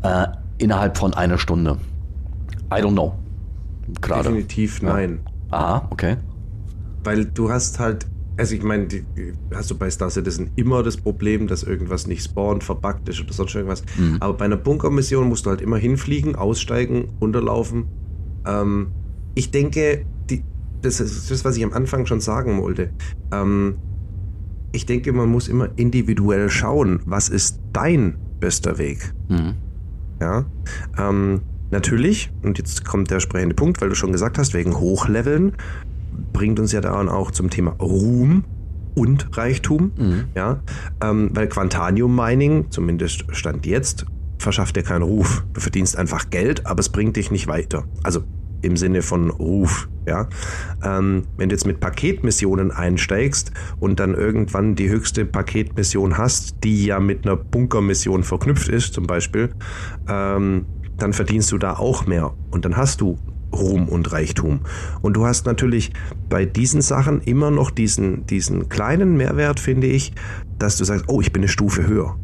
Äh, 0.03 0.27
innerhalb 0.59 0.97
von 0.97 1.15
einer 1.15 1.39
Stunde. 1.39 1.79
I 2.73 2.77
don't 2.77 2.93
know. 2.93 3.15
Gerade. 4.01 4.25
Definitiv 4.25 4.83
nein. 4.83 5.21
Ja. 5.51 5.59
Aha, 5.59 5.87
okay. 5.91 6.17
Weil 7.05 7.25
du 7.27 7.51
hast 7.51 7.79
halt 7.79 8.07
also 8.37 8.55
ich 8.55 8.63
meine, 8.63 8.87
hast 9.55 9.71
du 9.71 9.79
bei 9.79 9.89
Star 9.91 10.11
Citizen 10.11 10.51
immer 10.57 10.83
das 10.83 10.97
Problem, 10.97 11.47
dass 11.47 11.63
irgendwas 11.63 12.07
nicht 12.07 12.23
spawnt, 12.23 12.65
verbuggt 12.65 13.09
ist 13.09 13.21
oder 13.21 13.33
sonst 13.33 13.55
irgendwas. 13.55 13.83
Mhm. 13.97 14.19
Aber 14.21 14.35
bei 14.35 14.45
einer 14.45 14.57
Bunkermission 14.57 15.29
musst 15.29 15.47
du 15.47 15.51
halt 15.51 15.63
immer 15.63 15.79
hinfliegen, 15.79 16.37
aussteigen, 16.37 17.09
runterlaufen. 17.21 17.87
Ähm, 18.47 18.89
ich 19.35 19.51
denke, 19.51 20.05
die, 20.29 20.45
das 20.83 21.01
ist 21.01 21.31
das, 21.31 21.45
was 21.45 21.57
ich 21.57 21.65
am 21.65 21.73
Anfang 21.73 22.05
schon 22.05 22.21
sagen 22.21 22.61
wollte. 22.61 22.91
Ähm, 23.33 23.77
ich 24.73 24.85
denke, 24.85 25.13
man 25.13 25.31
muss 25.31 25.49
immer 25.49 25.71
individuell 25.77 26.51
schauen, 26.51 27.01
was 27.07 27.31
ist 27.31 27.61
dein 27.73 28.19
bester 28.41 28.77
Weg. 28.77 29.15
Mhm. 29.29 29.55
Ja. 30.21 30.45
Ähm, 30.99 31.41
natürlich, 31.71 32.31
und 32.43 32.59
jetzt 32.59 32.85
kommt 32.85 33.11
der 33.11 33.21
sprechende 33.21 33.55
Punkt, 33.55 33.81
weil 33.81 33.89
du 33.89 33.95
schon 33.95 34.13
gesagt 34.13 34.37
hast, 34.37 34.53
wegen 34.53 34.79
Hochleveln 34.79 35.53
bringt 36.33 36.61
uns 36.61 36.73
ja 36.73 36.81
dann 36.81 37.09
auch 37.09 37.31
zum 37.31 37.51
Thema 37.51 37.73
Ruhm 37.73 38.45
und 38.95 39.37
Reichtum. 39.37 39.93
Mhm. 39.97 40.25
Ja, 40.35 40.61
ähm, 41.03 41.31
weil 41.33 41.49
Quantanium 41.49 42.15
Mining, 42.15 42.71
zumindest 42.71 43.25
stand 43.31 43.67
jetzt, 43.67 44.07
verschafft 44.39 44.77
dir 44.77 44.83
keinen 44.83 45.03
Ruf. 45.03 45.45
Du 45.53 45.61
verdienst 45.61 45.97
einfach 45.97 46.31
Geld, 46.31 46.67
aber 46.67 46.81
es 46.81 46.89
bringt 46.89 47.17
dich 47.17 47.31
nicht 47.31 47.47
weiter. 47.47 47.85
Also 48.03 48.23
im 48.63 48.77
Sinne 48.77 49.03
von 49.03 49.31
Ruf. 49.31 49.89
Ja, 50.07 50.29
ähm, 50.85 51.25
wenn 51.37 51.49
du 51.49 51.55
jetzt 51.55 51.67
mit 51.67 51.81
Paketmissionen 51.81 52.71
einsteigst 52.71 53.51
und 53.81 53.99
dann 53.99 54.15
irgendwann 54.15 54.77
die 54.77 54.89
höchste 54.89 55.25
Paketmission 55.25 56.17
hast, 56.17 56.63
die 56.63 56.87
ja 56.87 57.01
mit 57.01 57.27
einer 57.27 57.37
Bunkermission 57.37 58.23
verknüpft 58.23 58.69
ist, 58.69 58.95
zum 58.95 59.07
Beispiel, 59.07 59.51
ähm, 60.09 60.67
dann 60.97 61.13
verdienst 61.13 61.51
du 61.51 61.59
da 61.59 61.75
auch 61.75 62.07
mehr 62.07 62.35
und 62.51 62.65
dann 62.65 62.77
hast 62.77 63.01
du 63.01 63.19
Ruhm 63.57 63.89
und 63.89 64.13
Reichtum. 64.13 64.61
Und 65.03 65.17
du 65.17 65.27
hast 65.27 65.47
natürlich 65.47 65.93
bei 66.29 66.45
diesen 66.45 66.81
Sachen 66.81 67.21
immer 67.23 67.51
noch 67.51 67.71
diesen, 67.71 68.27
diesen 68.27 68.69
kleinen 68.69 69.17
Mehrwert, 69.17 69.61
finde 69.61 69.87
ich, 69.87 70.13
dass 70.59 70.77
du 70.77 70.85
sagst, 70.85 71.05
oh, 71.09 71.21
ich 71.21 71.33
bin 71.33 71.43
eine 71.43 71.49
Stufe 71.49 71.87
höher. 71.87 72.17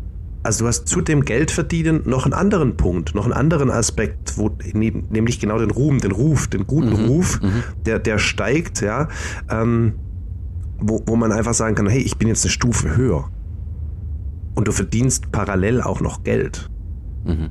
Also 0.44 0.64
du 0.64 0.68
hast 0.68 0.88
zu 0.88 1.00
dem 1.00 1.24
Geldverdienen 1.24 2.02
noch 2.04 2.24
einen 2.24 2.32
anderen 2.32 2.76
Punkt, 2.76 3.14
noch 3.14 3.24
einen 3.24 3.32
anderen 3.32 3.70
Aspekt, 3.70 4.36
wo 4.36 4.50
nämlich 4.72 5.38
genau 5.38 5.58
den 5.58 5.70
Ruhm, 5.70 6.00
den 6.00 6.10
Ruf, 6.10 6.48
den 6.48 6.66
guten 6.66 7.00
mhm, 7.00 7.08
Ruf, 7.08 7.40
mhm. 7.40 7.62
der, 7.86 8.00
der 8.00 8.18
steigt, 8.18 8.80
ja, 8.80 9.08
ähm, 9.48 9.94
wo, 10.80 11.00
wo 11.06 11.14
man 11.14 11.30
einfach 11.30 11.54
sagen 11.54 11.76
kann, 11.76 11.86
hey, 11.86 12.00
ich 12.00 12.18
bin 12.18 12.26
jetzt 12.26 12.44
eine 12.44 12.50
Stufe 12.50 12.96
höher. 12.96 13.28
Und 14.54 14.66
du 14.66 14.72
verdienst 14.72 15.30
parallel 15.30 15.80
auch 15.80 16.00
noch 16.00 16.24
Geld. 16.24 16.68
Mhm. 17.24 17.50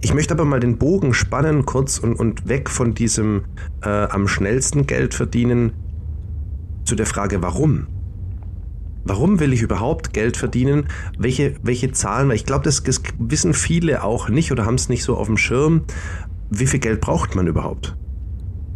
Ich 0.00 0.14
möchte 0.14 0.34
aber 0.34 0.44
mal 0.44 0.60
den 0.60 0.78
Bogen 0.78 1.14
spannen 1.14 1.64
kurz 1.64 1.98
und, 1.98 2.14
und 2.14 2.48
weg 2.48 2.70
von 2.70 2.94
diesem 2.94 3.44
äh, 3.82 3.88
am 3.88 4.28
schnellsten 4.28 4.86
Geld 4.86 5.14
verdienen 5.14 5.72
zu 6.84 6.94
der 6.94 7.06
Frage, 7.06 7.42
warum? 7.42 7.86
Warum 9.04 9.40
will 9.40 9.52
ich 9.52 9.62
überhaupt 9.62 10.12
Geld 10.12 10.36
verdienen? 10.36 10.86
Welche, 11.18 11.54
welche 11.62 11.90
Zahlen? 11.92 12.30
Ich 12.30 12.46
glaube, 12.46 12.64
das, 12.64 12.82
das 12.82 13.02
wissen 13.18 13.52
viele 13.52 14.04
auch 14.04 14.28
nicht 14.28 14.52
oder 14.52 14.64
haben 14.64 14.76
es 14.76 14.88
nicht 14.88 15.02
so 15.02 15.16
auf 15.16 15.26
dem 15.26 15.36
Schirm. 15.36 15.82
Wie 16.50 16.66
viel 16.66 16.80
Geld 16.80 17.00
braucht 17.00 17.34
man 17.34 17.46
überhaupt? 17.46 17.96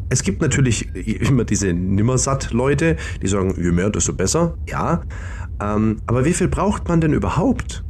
Es 0.08 0.22
gibt 0.22 0.40
natürlich 0.40 0.94
immer 0.94 1.44
diese 1.44 1.72
Nimmersatt-Leute, 1.72 2.96
die 3.22 3.26
sagen, 3.26 3.54
je 3.56 3.70
mehr, 3.70 3.90
desto 3.90 4.12
besser. 4.12 4.56
Ja. 4.68 5.02
Ähm, 5.60 5.98
aber 6.06 6.24
wie 6.24 6.32
viel 6.32 6.48
braucht 6.48 6.88
man 6.88 7.00
denn 7.00 7.12
überhaupt? 7.12 7.85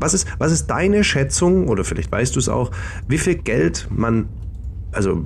Was 0.00 0.14
ist, 0.14 0.26
was 0.38 0.50
ist 0.50 0.66
deine 0.66 1.04
Schätzung, 1.04 1.68
oder 1.68 1.84
vielleicht 1.84 2.10
weißt 2.10 2.34
du 2.34 2.40
es 2.40 2.48
auch, 2.48 2.70
wie 3.06 3.18
viel 3.18 3.36
Geld 3.36 3.86
man, 3.90 4.28
also 4.92 5.22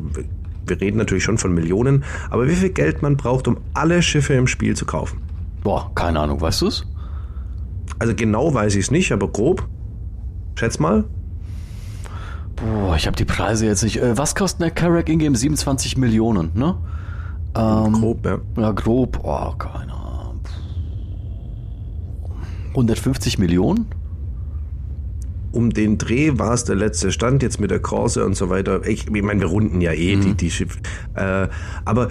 wir 0.66 0.80
reden 0.80 0.98
natürlich 0.98 1.24
schon 1.24 1.38
von 1.38 1.54
Millionen, 1.54 2.04
aber 2.30 2.48
wie 2.48 2.54
viel 2.54 2.70
Geld 2.70 3.00
man 3.02 3.16
braucht, 3.16 3.48
um 3.48 3.58
alle 3.72 4.02
Schiffe 4.02 4.34
im 4.34 4.46
Spiel 4.46 4.76
zu 4.76 4.84
kaufen? 4.84 5.20
Boah, 5.62 5.90
keine 5.94 6.20
Ahnung, 6.20 6.40
weißt 6.40 6.62
du 6.62 6.66
es? 6.66 6.86
Also 7.98 8.14
genau 8.14 8.52
weiß 8.52 8.74
ich 8.74 8.86
es 8.86 8.90
nicht, 8.90 9.12
aber 9.12 9.28
grob. 9.28 9.66
Schätz 10.56 10.78
mal. 10.78 11.04
Boah, 12.56 12.96
ich 12.96 13.06
habe 13.06 13.16
die 13.16 13.24
Preise 13.24 13.66
jetzt 13.66 13.82
nicht. 13.82 13.96
Äh, 13.98 14.16
was 14.16 14.34
kostet 14.34 14.62
eine 14.62 14.70
Carrack 14.70 15.08
Ingame? 15.08 15.36
27 15.36 15.96
Millionen, 15.96 16.50
ne? 16.54 16.76
Ähm, 17.56 17.92
grob, 17.92 18.26
ja. 18.26 18.38
Ja, 18.56 18.72
grob. 18.72 19.20
Oh, 19.22 19.52
keine 19.56 19.92
Ahnung. 19.92 20.40
150 22.70 23.38
Millionen? 23.38 23.86
Um 25.54 25.70
den 25.70 25.98
Dreh 25.98 26.38
war 26.38 26.52
es 26.52 26.64
der 26.64 26.76
letzte 26.76 27.12
Stand, 27.12 27.42
jetzt 27.42 27.60
mit 27.60 27.70
der 27.70 27.78
Korse 27.78 28.24
und 28.24 28.34
so 28.36 28.50
weiter. 28.50 28.86
Ich, 28.86 29.06
ich 29.06 29.22
meine, 29.22 29.40
wir 29.40 29.48
runden 29.48 29.80
ja 29.80 29.92
eh 29.92 30.16
mhm. 30.16 30.20
die, 30.20 30.34
die 30.34 30.50
Schiffe. 30.50 30.78
Äh, 31.14 31.48
aber 31.84 32.08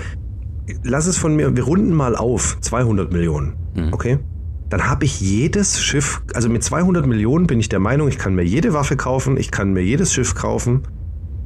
lass 0.84 1.08
es 1.08 1.18
von 1.18 1.36
mir, 1.36 1.56
wir 1.56 1.64
runden 1.64 1.94
mal 1.94 2.16
auf 2.16 2.58
200 2.62 3.12
Millionen, 3.12 3.54
mhm. 3.76 3.94
okay? 3.94 4.20
Dann 4.70 4.90
habe 4.90 5.06
ich 5.06 5.22
jedes 5.22 5.82
Schiff, 5.82 6.22
also 6.34 6.50
mit 6.50 6.64
200 6.64 7.06
Millionen 7.06 7.46
bin 7.46 7.60
ich 7.60 7.70
der 7.70 7.80
Meinung, 7.80 8.08
ich 8.08 8.18
kann 8.18 8.34
mir 8.34 8.44
jede 8.44 8.74
Waffe 8.74 8.96
kaufen, 8.96 9.38
ich 9.38 9.52
kann 9.52 9.74
mir 9.74 9.82
jedes 9.82 10.14
Schiff 10.14 10.34
kaufen 10.34 10.84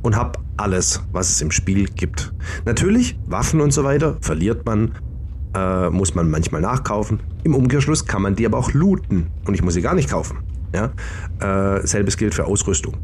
und 0.02 0.16
habe 0.16 0.40
alles, 0.56 1.04
was 1.12 1.30
es 1.30 1.42
im 1.42 1.52
Spiel 1.52 1.86
gibt. 1.86 2.34
Natürlich, 2.66 3.20
Waffen 3.26 3.60
und 3.60 3.72
so 3.72 3.84
weiter 3.84 4.18
verliert 4.22 4.66
man, 4.66 4.94
äh, 5.56 5.90
muss 5.90 6.16
man 6.16 6.30
manchmal 6.30 6.62
nachkaufen. 6.62 7.20
Im 7.44 7.56
Umkehrschluss 7.56 8.06
kann 8.06 8.22
man 8.22 8.36
die 8.36 8.46
aber 8.46 8.58
auch 8.58 8.72
looten 8.72 9.28
und 9.46 9.54
ich 9.56 9.64
muss 9.64 9.74
sie 9.74 9.82
gar 9.82 9.96
nicht 9.96 10.10
kaufen. 10.10 10.38
Ja? 10.78 11.78
Äh, 11.78 11.86
selbes 11.86 12.18
gilt 12.18 12.34
für 12.34 12.46
Ausrüstung. 12.46 12.98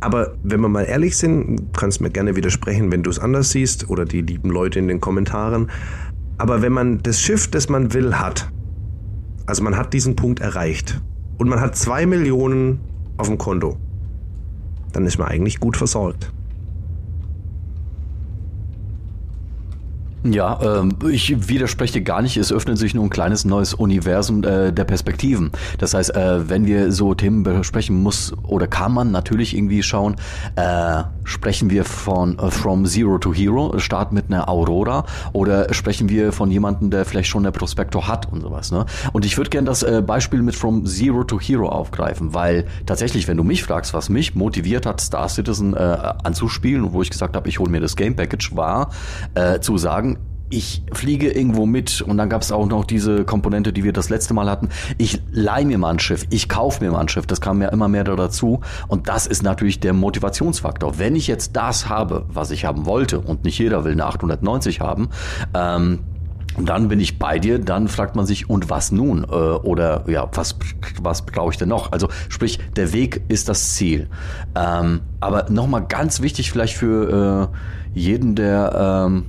Aber 0.00 0.36
wenn 0.42 0.60
wir 0.60 0.68
mal 0.68 0.84
ehrlich 0.84 1.16
sind, 1.16 1.72
kannst 1.76 2.00
du 2.00 2.04
mir 2.04 2.10
gerne 2.10 2.36
widersprechen, 2.36 2.92
wenn 2.92 3.02
du 3.02 3.10
es 3.10 3.18
anders 3.18 3.50
siehst 3.50 3.88
oder 3.88 4.04
die 4.04 4.20
lieben 4.20 4.50
Leute 4.50 4.78
in 4.78 4.88
den 4.88 5.00
Kommentaren. 5.00 5.70
Aber 6.38 6.60
wenn 6.60 6.72
man 6.72 7.02
das 7.02 7.20
Schiff, 7.20 7.48
das 7.48 7.68
man 7.68 7.94
will, 7.94 8.14
hat, 8.14 8.50
also 9.46 9.62
man 9.62 9.76
hat 9.76 9.94
diesen 9.94 10.14
Punkt 10.14 10.40
erreicht 10.40 11.00
und 11.38 11.48
man 11.48 11.60
hat 11.60 11.76
zwei 11.76 12.04
Millionen 12.04 12.80
auf 13.16 13.28
dem 13.28 13.38
Konto, 13.38 13.78
dann 14.92 15.06
ist 15.06 15.18
man 15.18 15.28
eigentlich 15.28 15.60
gut 15.60 15.76
versorgt. 15.76 16.32
Ja, 20.32 20.80
ähm, 20.80 20.96
ich 21.10 21.48
widerspreche 21.48 22.02
gar 22.02 22.22
nicht. 22.22 22.36
Es 22.36 22.52
öffnet 22.52 22.78
sich 22.78 22.94
nur 22.94 23.04
ein 23.04 23.10
kleines 23.10 23.44
neues 23.44 23.74
Universum 23.74 24.42
äh, 24.44 24.72
der 24.72 24.84
Perspektiven. 24.84 25.50
Das 25.78 25.94
heißt, 25.94 26.14
äh, 26.14 26.48
wenn 26.48 26.66
wir 26.66 26.92
so 26.92 27.14
Themen 27.14 27.42
besprechen, 27.42 28.02
muss 28.02 28.32
oder 28.42 28.66
kann 28.66 28.92
man 28.92 29.10
natürlich 29.10 29.56
irgendwie 29.56 29.82
schauen, 29.82 30.16
äh, 30.56 31.02
sprechen 31.24 31.70
wir 31.70 31.84
von 31.84 32.38
uh, 32.40 32.50
From 32.50 32.86
Zero 32.86 33.18
to 33.18 33.34
Hero, 33.34 33.78
Start 33.78 34.12
mit 34.12 34.26
einer 34.26 34.48
Aurora, 34.48 35.04
oder 35.32 35.72
sprechen 35.74 36.08
wir 36.08 36.32
von 36.32 36.50
jemandem, 36.50 36.90
der 36.90 37.04
vielleicht 37.04 37.28
schon 37.28 37.44
eine 37.44 37.52
Prospektor 37.52 38.06
hat 38.06 38.32
und 38.32 38.40
sowas. 38.40 38.70
Ne? 38.70 38.86
Und 39.12 39.24
ich 39.24 39.36
würde 39.36 39.50
gerne 39.50 39.66
das 39.66 39.82
äh, 39.82 40.02
Beispiel 40.06 40.42
mit 40.42 40.54
From 40.54 40.86
Zero 40.86 41.24
to 41.24 41.40
Hero 41.40 41.68
aufgreifen, 41.68 42.32
weil 42.32 42.66
tatsächlich, 42.86 43.28
wenn 43.28 43.36
du 43.36 43.44
mich 43.44 43.64
fragst, 43.64 43.92
was 43.92 44.08
mich 44.08 44.34
motiviert 44.34 44.86
hat, 44.86 45.00
Star 45.00 45.28
Citizen 45.28 45.74
äh, 45.74 45.78
anzuspielen, 45.78 46.92
wo 46.92 47.02
ich 47.02 47.10
gesagt 47.10 47.36
habe, 47.36 47.48
ich 47.48 47.58
hole 47.58 47.70
mir 47.70 47.80
das 47.80 47.96
Game 47.96 48.16
Package, 48.16 48.54
war 48.54 48.90
äh, 49.34 49.60
zu 49.60 49.78
sagen, 49.78 50.15
ich 50.50 50.82
fliege 50.92 51.30
irgendwo 51.30 51.66
mit 51.66 52.00
und 52.00 52.16
dann 52.16 52.28
gab 52.28 52.42
es 52.42 52.52
auch 52.52 52.66
noch 52.66 52.84
diese 52.84 53.24
Komponente, 53.24 53.72
die 53.72 53.84
wir 53.84 53.92
das 53.92 54.08
letzte 54.08 54.34
Mal 54.34 54.48
hatten. 54.48 54.68
Ich 54.98 55.20
leih 55.30 55.64
mir 55.64 55.78
mal 55.78 55.90
ein 55.90 55.98
Schiff, 55.98 56.26
ich 56.30 56.48
kaufe 56.48 56.84
mir 56.84 56.90
mal 56.90 57.00
ein 57.00 57.08
Schiff, 57.08 57.26
das 57.26 57.40
kam 57.40 57.60
ja 57.62 57.68
immer 57.68 57.88
mehr 57.88 58.04
dazu 58.04 58.60
und 58.88 59.08
das 59.08 59.26
ist 59.26 59.42
natürlich 59.42 59.80
der 59.80 59.92
Motivationsfaktor. 59.92 60.98
Wenn 60.98 61.16
ich 61.16 61.26
jetzt 61.26 61.56
das 61.56 61.88
habe, 61.88 62.24
was 62.28 62.50
ich 62.50 62.64
haben 62.64 62.86
wollte 62.86 63.20
und 63.20 63.44
nicht 63.44 63.58
jeder 63.58 63.84
will 63.84 63.92
eine 63.92 64.06
890 64.06 64.80
haben, 64.80 65.08
ähm, 65.54 66.00
dann 66.58 66.88
bin 66.88 67.00
ich 67.00 67.18
bei 67.18 67.38
dir, 67.38 67.58
dann 67.58 67.88
fragt 67.88 68.16
man 68.16 68.24
sich, 68.24 68.48
und 68.48 68.70
was 68.70 68.92
nun? 68.92 69.24
Äh, 69.24 69.34
oder 69.34 70.04
ja, 70.08 70.28
was, 70.32 70.56
was 71.02 71.26
brauche 71.26 71.50
ich 71.50 71.58
denn 71.58 71.68
noch? 71.68 71.92
Also 71.92 72.08
sprich, 72.28 72.58
der 72.76 72.92
Weg 72.92 73.22
ist 73.28 73.48
das 73.48 73.74
Ziel. 73.74 74.08
Ähm, 74.54 75.00
aber 75.20 75.50
nochmal 75.50 75.84
ganz 75.86 76.22
wichtig 76.22 76.50
vielleicht 76.50 76.76
für 76.76 77.50
äh, 77.52 77.98
jeden, 77.98 78.34
der 78.34 79.06
ähm, 79.06 79.26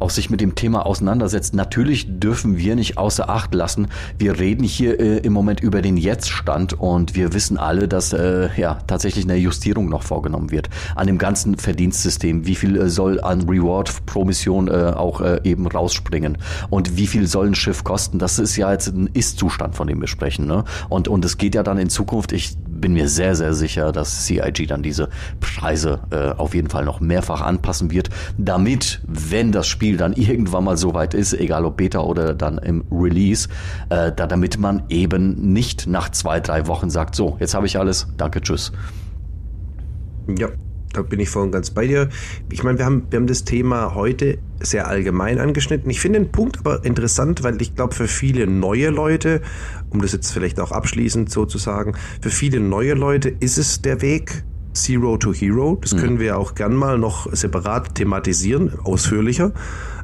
auch 0.00 0.10
sich 0.10 0.30
mit 0.30 0.40
dem 0.40 0.54
Thema 0.54 0.86
auseinandersetzt. 0.86 1.54
Natürlich 1.54 2.06
dürfen 2.18 2.56
wir 2.56 2.76
nicht 2.76 2.98
außer 2.98 3.28
Acht 3.28 3.54
lassen. 3.54 3.88
Wir 4.18 4.38
reden 4.38 4.64
hier 4.64 4.98
äh, 4.98 5.18
im 5.18 5.32
Moment 5.32 5.60
über 5.60 5.82
den 5.82 5.96
Jetztstand 5.96 6.72
und 6.74 7.14
wir 7.14 7.32
wissen 7.32 7.58
alle, 7.58 7.88
dass 7.88 8.12
äh, 8.12 8.48
ja 8.56 8.78
tatsächlich 8.86 9.24
eine 9.24 9.36
Justierung 9.36 9.88
noch 9.88 10.02
vorgenommen 10.02 10.50
wird 10.50 10.68
an 10.94 11.06
dem 11.06 11.18
ganzen 11.18 11.56
Verdienstsystem. 11.56 12.46
Wie 12.46 12.54
viel 12.54 12.76
äh, 12.76 12.88
soll 12.88 13.20
an 13.20 13.48
Reward 13.48 14.06
pro 14.06 14.24
Mission 14.24 14.68
äh, 14.68 14.92
auch 14.96 15.20
äh, 15.20 15.40
eben 15.44 15.66
rausspringen 15.66 16.38
und 16.70 16.96
wie 16.96 17.06
viel 17.06 17.26
soll 17.26 17.48
ein 17.48 17.54
Schiff 17.54 17.84
kosten? 17.84 18.18
Das 18.18 18.38
ist 18.38 18.56
ja 18.56 18.72
jetzt 18.72 18.88
ein 18.88 19.08
Ist-Zustand, 19.12 19.74
von 19.76 19.86
dem 19.86 20.00
wir 20.00 20.08
sprechen. 20.08 20.46
Ne? 20.46 20.64
Und 20.88 21.08
und 21.08 21.24
es 21.24 21.36
geht 21.38 21.54
ja 21.54 21.62
dann 21.62 21.78
in 21.78 21.90
Zukunft. 21.90 22.32
Ich 22.32 22.56
bin 22.80 22.92
mir 22.92 23.08
sehr 23.08 23.34
sehr 23.34 23.54
sicher, 23.54 23.92
dass 23.92 24.26
CIG 24.26 24.66
dann 24.68 24.82
diese 24.82 25.08
Preise 25.40 26.00
äh, 26.10 26.30
auf 26.30 26.54
jeden 26.54 26.70
Fall 26.70 26.84
noch 26.84 27.00
mehrfach 27.00 27.40
anpassen 27.40 27.90
wird, 27.90 28.10
damit 28.38 29.00
wenn 29.06 29.52
das 29.52 29.66
Spiel 29.66 29.96
dann 29.96 30.12
irgendwann 30.12 30.64
mal 30.64 30.76
so 30.76 30.94
weit 30.94 31.14
ist, 31.14 31.32
egal 31.34 31.64
ob 31.64 31.76
Beta 31.76 32.00
oder 32.00 32.34
dann 32.34 32.58
im 32.58 32.84
Release, 32.90 33.48
äh, 33.88 34.12
da, 34.12 34.26
damit 34.26 34.58
man 34.58 34.82
eben 34.88 35.52
nicht 35.52 35.86
nach 35.86 36.10
zwei, 36.10 36.40
drei 36.40 36.66
Wochen 36.66 36.90
sagt, 36.90 37.14
so, 37.14 37.36
jetzt 37.40 37.54
habe 37.54 37.66
ich 37.66 37.78
alles, 37.78 38.08
danke, 38.16 38.40
tschüss. 38.40 38.72
Ja, 40.38 40.48
da 40.92 41.02
bin 41.02 41.20
ich 41.20 41.28
voll 41.28 41.44
und 41.44 41.52
ganz 41.52 41.70
bei 41.70 41.86
dir. 41.86 42.08
Ich 42.50 42.62
meine, 42.62 42.78
wir 42.78 42.84
haben, 42.84 43.06
wir 43.10 43.18
haben 43.18 43.26
das 43.26 43.44
Thema 43.44 43.94
heute 43.94 44.38
sehr 44.60 44.88
allgemein 44.88 45.38
angeschnitten. 45.38 45.90
Ich 45.90 46.00
finde 46.00 46.20
den 46.20 46.32
Punkt 46.32 46.58
aber 46.58 46.84
interessant, 46.84 47.42
weil 47.42 47.60
ich 47.62 47.74
glaube, 47.74 47.94
für 47.94 48.08
viele 48.08 48.46
neue 48.46 48.90
Leute, 48.90 49.40
um 49.90 50.00
das 50.02 50.12
jetzt 50.12 50.32
vielleicht 50.32 50.58
auch 50.60 50.72
abschließend 50.72 51.30
so 51.30 51.46
zu 51.46 51.58
sagen, 51.58 51.94
für 52.20 52.30
viele 52.30 52.60
neue 52.60 52.94
Leute 52.94 53.28
ist 53.28 53.58
es 53.58 53.82
der 53.82 54.02
Weg, 54.02 54.44
Zero 54.72 55.16
to 55.16 55.32
Hero. 55.32 55.78
Das 55.80 55.96
können 55.96 56.14
mhm. 56.14 56.20
wir 56.20 56.38
auch 56.38 56.54
gern 56.54 56.74
mal 56.74 56.98
noch 56.98 57.32
separat 57.32 57.94
thematisieren, 57.94 58.78
ausführlicher, 58.80 59.52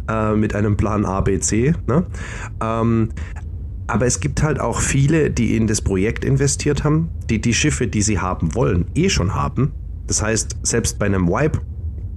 äh, 0.09 0.35
mit 0.35 0.55
einem 0.55 0.77
Plan 0.77 1.05
A, 1.05 1.20
B, 1.20 1.38
C. 1.38 1.75
Ne? 1.87 2.05
Ähm, 2.62 3.11
aber 3.88 4.07
es 4.07 4.18
gibt 4.18 4.42
halt 4.42 4.59
auch 4.59 4.81
viele, 4.81 5.31
die 5.31 5.57
in 5.57 5.66
das 5.68 5.81
Projekt 5.81 6.25
investiert 6.25 6.83
haben, 6.83 7.09
die 7.31 7.40
die 7.40 7.55
Schiffe, 7.55 7.87
die 7.87 8.03
sie 8.03 8.18
haben 8.18 8.55
wollen, 8.55 8.87
eh 8.94 9.09
schon 9.09 9.35
haben. 9.35 9.72
Das 10.07 10.23
heißt, 10.23 10.57
selbst 10.62 10.99
bei 10.99 11.07
einem 11.07 11.29
Wipe, 11.29 11.61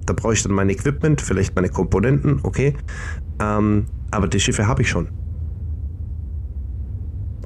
da 0.06 0.12
brauche 0.12 0.32
ich 0.32 0.42
dann 0.42 0.52
mein 0.52 0.70
Equipment, 0.70 1.20
vielleicht 1.20 1.54
meine 1.54 1.68
Komponenten, 1.68 2.40
okay. 2.42 2.74
Ähm, 3.40 3.86
aber 4.10 4.28
die 4.28 4.40
Schiffe 4.40 4.66
habe 4.66 4.82
ich 4.82 4.88
schon. 4.88 5.08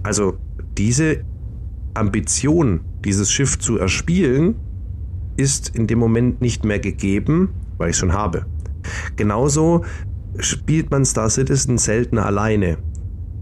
Also 0.02 0.36
diese 0.76 1.24
Ambition, 1.94 2.80
dieses 3.04 3.30
Schiff 3.30 3.58
zu 3.58 3.78
erspielen, 3.78 4.56
ist 5.36 5.74
in 5.74 5.86
dem 5.86 5.98
Moment 5.98 6.40
nicht 6.40 6.64
mehr 6.64 6.78
gegeben, 6.78 7.50
weil 7.78 7.90
ich 7.90 7.94
es 7.94 8.00
schon 8.00 8.12
habe. 8.12 8.46
Genauso 9.16 9.84
spielt 10.38 10.90
man 10.90 11.04
Star 11.04 11.30
Citizen 11.30 11.78
selten 11.78 12.18
alleine. 12.18 12.78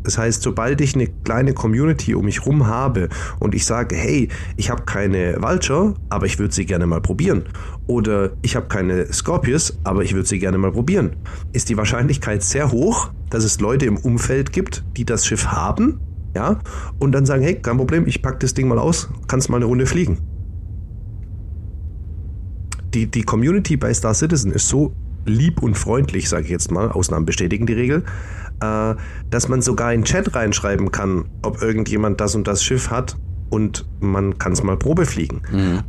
Das 0.03 0.19
heißt, 0.19 0.43
sobald 0.43 0.81
ich 0.81 0.95
eine 0.95 1.07
kleine 1.07 1.55
Community 1.55 2.15
um 2.15 2.25
mich 2.25 2.45
rum 2.47 2.67
habe 2.67 3.09
und 3.41 3.55
ich 3.55 3.65
sage, 3.65 3.97
hey, 3.97 4.29
ich 4.57 4.71
habe 4.71 4.83
keine 4.85 5.37
Vulture, 5.41 5.95
aber 6.09 6.27
ich 6.27 6.39
würde 6.39 6.55
sie 6.55 6.67
gerne 6.67 6.87
mal 6.87 7.01
probieren. 7.01 7.45
Oder 7.87 8.33
ich 8.43 8.57
habe 8.57 8.67
keine 8.67 9.13
Scorpius, 9.13 9.79
aber 9.85 10.03
ich 10.03 10.15
würde 10.15 10.29
sie 10.29 10.39
gerne 10.39 10.59
mal 10.59 10.73
probieren. 10.73 11.17
Ist 11.53 11.69
die 11.69 11.77
Wahrscheinlichkeit 11.77 12.43
sehr 12.43 12.71
hoch, 12.73 13.11
dass 13.31 13.45
es 13.45 13.61
Leute 13.61 13.87
im 13.87 13.97
Umfeld 13.97 14.53
gibt, 14.53 14.85
die 14.97 15.05
das 15.05 15.27
Schiff 15.27 15.47
haben, 15.47 16.01
ja, 16.35 16.61
und 16.99 17.13
dann 17.13 17.27
sagen, 17.27 17.43
hey, 17.43 17.57
kein 17.57 17.77
Problem, 17.77 18.07
ich 18.07 18.23
packe 18.23 18.39
das 18.39 18.55
Ding 18.55 18.69
mal 18.69 18.79
aus, 18.79 19.11
kannst 19.27 19.51
mal 19.51 19.57
eine 19.57 19.67
Runde 19.67 19.87
fliegen 19.87 20.19
die, 22.95 23.07
die 23.07 23.23
Community 23.23 23.77
bei 23.77 23.93
Star 23.93 24.15
Citizen 24.15 24.53
ist 24.53 24.69
so 24.69 24.93
lieb 25.25 25.63
und 25.63 25.77
freundlich, 25.77 26.29
sage 26.29 26.45
ich 26.45 26.51
jetzt 26.51 26.71
mal, 26.71 26.91
Ausnahmen 26.91 27.27
bestätigen 27.27 27.67
die 27.67 27.75
Regel, 27.75 28.05
äh, 28.61 28.95
dass 29.31 29.49
man 29.49 29.63
sogar 29.63 29.93
in 29.93 30.05
Chat 30.05 30.35
reinschreiben 30.35 30.91
kann, 30.91 31.27
ob 31.43 31.63
irgendjemand 31.63 32.21
das 32.21 32.35
und 32.35 32.47
das 32.47 32.63
Schiff 32.65 32.91
hat 32.91 33.17
und 33.51 33.87
man 34.01 34.39
kann 34.39 34.53
es 34.53 34.63
mal 34.63 34.77
Probe 34.77 35.07
fliegen. 35.07 35.43
Mhm. 35.51 35.81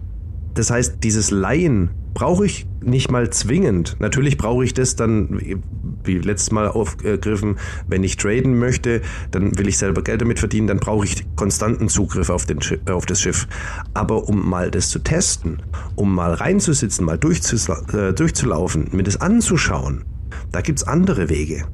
Das 0.54 0.70
heißt, 0.70 0.98
dieses 1.04 1.32
Laien 1.32 1.90
brauche 2.14 2.46
ich 2.46 2.68
nicht 2.82 3.12
mal 3.12 3.30
zwingend. 3.30 3.96
Natürlich 4.00 4.38
brauche 4.38 4.64
ich 4.64 4.74
das 4.74 4.96
dann, 4.96 5.62
wie 6.04 6.18
letztes 6.20 6.52
Mal 6.52 6.68
aufgegriffen, 6.68 7.58
wenn 7.88 8.04
ich 8.04 8.18
traden 8.18 8.58
möchte, 8.58 9.02
dann 9.32 9.58
will 9.58 9.68
ich 9.68 9.78
selber 9.78 10.04
Geld 10.04 10.22
damit 10.22 10.40
verdienen, 10.40 10.68
dann 10.68 10.80
brauche 10.80 11.06
ich 11.06 11.26
konstanten 11.36 11.90
Zugriff 11.90 12.30
auf, 12.30 12.46
den, 12.46 12.60
auf 12.90 13.06
das 13.06 13.22
Schiff. 13.22 13.48
Aber 13.94 14.28
um 14.28 14.48
mal 14.48 14.72
das 14.72 14.90
zu 14.90 15.00
testen, 15.00 15.62
um 15.96 16.14
mal 16.14 16.34
reinzusitzen, 16.34 17.06
mal 17.06 17.16
äh, 17.16 18.14
durchzulaufen, 18.14 18.90
mir 18.92 19.04
das 19.04 19.20
anzuschauen, 19.20 20.04
da 20.52 20.62
gibt 20.62 20.80
es 20.80 20.88
andere 20.88 21.30
Wege. 21.30 21.66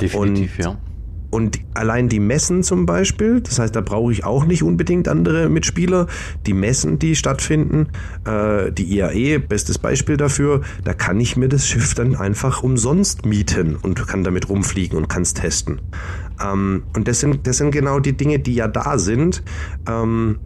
Definitiv, 0.00 0.58
Und 0.58 0.64
ja. 0.64 0.78
Und 1.30 1.60
allein 1.74 2.08
die 2.08 2.18
Messen 2.18 2.62
zum 2.62 2.86
Beispiel, 2.86 3.40
das 3.40 3.58
heißt, 3.58 3.74
da 3.74 3.80
brauche 3.80 4.12
ich 4.12 4.24
auch 4.24 4.44
nicht 4.44 4.62
unbedingt 4.62 5.06
andere 5.06 5.48
Mitspieler. 5.48 6.08
Die 6.46 6.52
Messen, 6.52 6.98
die 6.98 7.14
stattfinden, 7.14 7.88
äh, 8.24 8.72
die 8.72 8.96
IAE, 8.96 9.38
bestes 9.38 9.78
Beispiel 9.78 10.16
dafür, 10.16 10.62
da 10.84 10.92
kann 10.92 11.20
ich 11.20 11.36
mir 11.36 11.48
das 11.48 11.66
Schiff 11.66 11.94
dann 11.94 12.16
einfach 12.16 12.62
umsonst 12.62 13.26
mieten 13.26 13.76
und 13.76 14.06
kann 14.08 14.24
damit 14.24 14.48
rumfliegen 14.48 14.98
und 14.98 15.08
kann 15.08 15.22
es 15.22 15.34
testen. 15.34 15.80
Ähm, 16.42 16.82
und 16.96 17.06
das 17.06 17.20
sind, 17.20 17.46
das 17.46 17.58
sind 17.58 17.70
genau 17.70 18.00
die 18.00 18.16
Dinge, 18.16 18.40
die 18.40 18.54
ja 18.54 18.66
da 18.66 18.98
sind. 18.98 19.42
Ähm, 19.88 20.38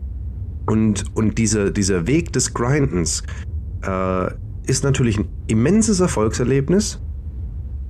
und 0.67 1.05
und 1.15 1.39
diese, 1.39 1.73
dieser 1.73 2.07
Weg 2.07 2.33
des 2.33 2.55
Grindens 2.55 3.23
äh, 3.87 4.31
ist 4.67 4.85
natürlich 4.85 5.19
ein 5.19 5.29
immenses 5.47 6.01
Erfolgserlebnis 6.01 7.01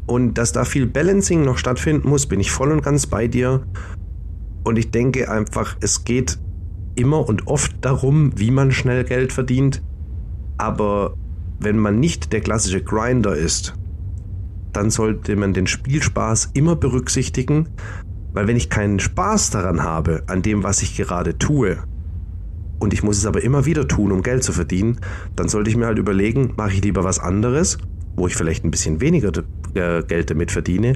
und 0.07 0.35
dass 0.35 0.53
da 0.53 0.65
viel 0.65 0.87
Balancing 0.87 1.45
noch 1.45 1.59
stattfinden 1.59 2.09
muss, 2.09 2.27
bin 2.27 2.41
ich 2.41 2.51
voll 2.51 2.73
und 2.73 2.83
ganz 2.83 3.07
bei 3.07 3.27
dir. 3.27 3.63
Und 4.65 4.79
ich 4.79 4.91
denke 4.91 5.31
einfach, 5.31 5.77
es 5.81 6.05
geht 6.05 6.39
immer 6.95 7.29
und 7.29 7.47
oft 7.47 7.73
darum, 7.81 8.33
wie 8.37 8.51
man 8.51 8.73
schnell 8.73 9.05
Geld 9.05 9.33
verdient. 9.33 9.83
Aber 10.59 11.15
wenn 11.59 11.79
man 11.79 12.01
nicht 12.01 12.33
der 12.33 12.41
klassische 12.41 12.83
Grinder 12.83 13.35
ist, 13.35 13.75
dann 14.73 14.91
sollte 14.91 15.37
man 15.37 15.55
den 15.55 15.67
Spielspaß 15.67 16.51
immer 16.55 16.77
berücksichtigen, 16.77 17.69
weil 18.33 18.47
wenn 18.49 18.57
ich 18.57 18.71
keinen 18.71 18.99
Spaß 18.99 19.51
daran 19.51 19.83
habe, 19.83 20.25
an 20.27 20.43
dem, 20.43 20.65
was 20.65 20.83
ich 20.83 20.97
gerade 20.97 21.39
tue, 21.39 21.79
und 22.81 22.93
ich 22.93 23.03
muss 23.03 23.19
es 23.19 23.27
aber 23.27 23.43
immer 23.43 23.65
wieder 23.65 23.89
tun, 23.89 24.13
um 24.13 24.23
Geld 24.23 24.43
zu 24.43 24.53
verdienen, 24.53 24.99
dann 25.37 25.49
sollte 25.49 25.71
ich 25.71 25.77
mir 25.77 25.87
halt 25.87 25.99
überlegen, 25.99 26.53
mache 26.57 26.73
ich 26.73 26.83
lieber 26.83 27.05
was 27.05 27.19
anderes, 27.19 27.79
wo 28.17 28.27
ich 28.27 28.37
vielleicht 28.37 28.65
ein 28.65 28.71
bisschen 28.71 29.01
weniger 29.01 29.33
äh, 29.75 30.03
Geld 30.03 30.31
damit 30.31 30.51
verdiene, 30.51 30.95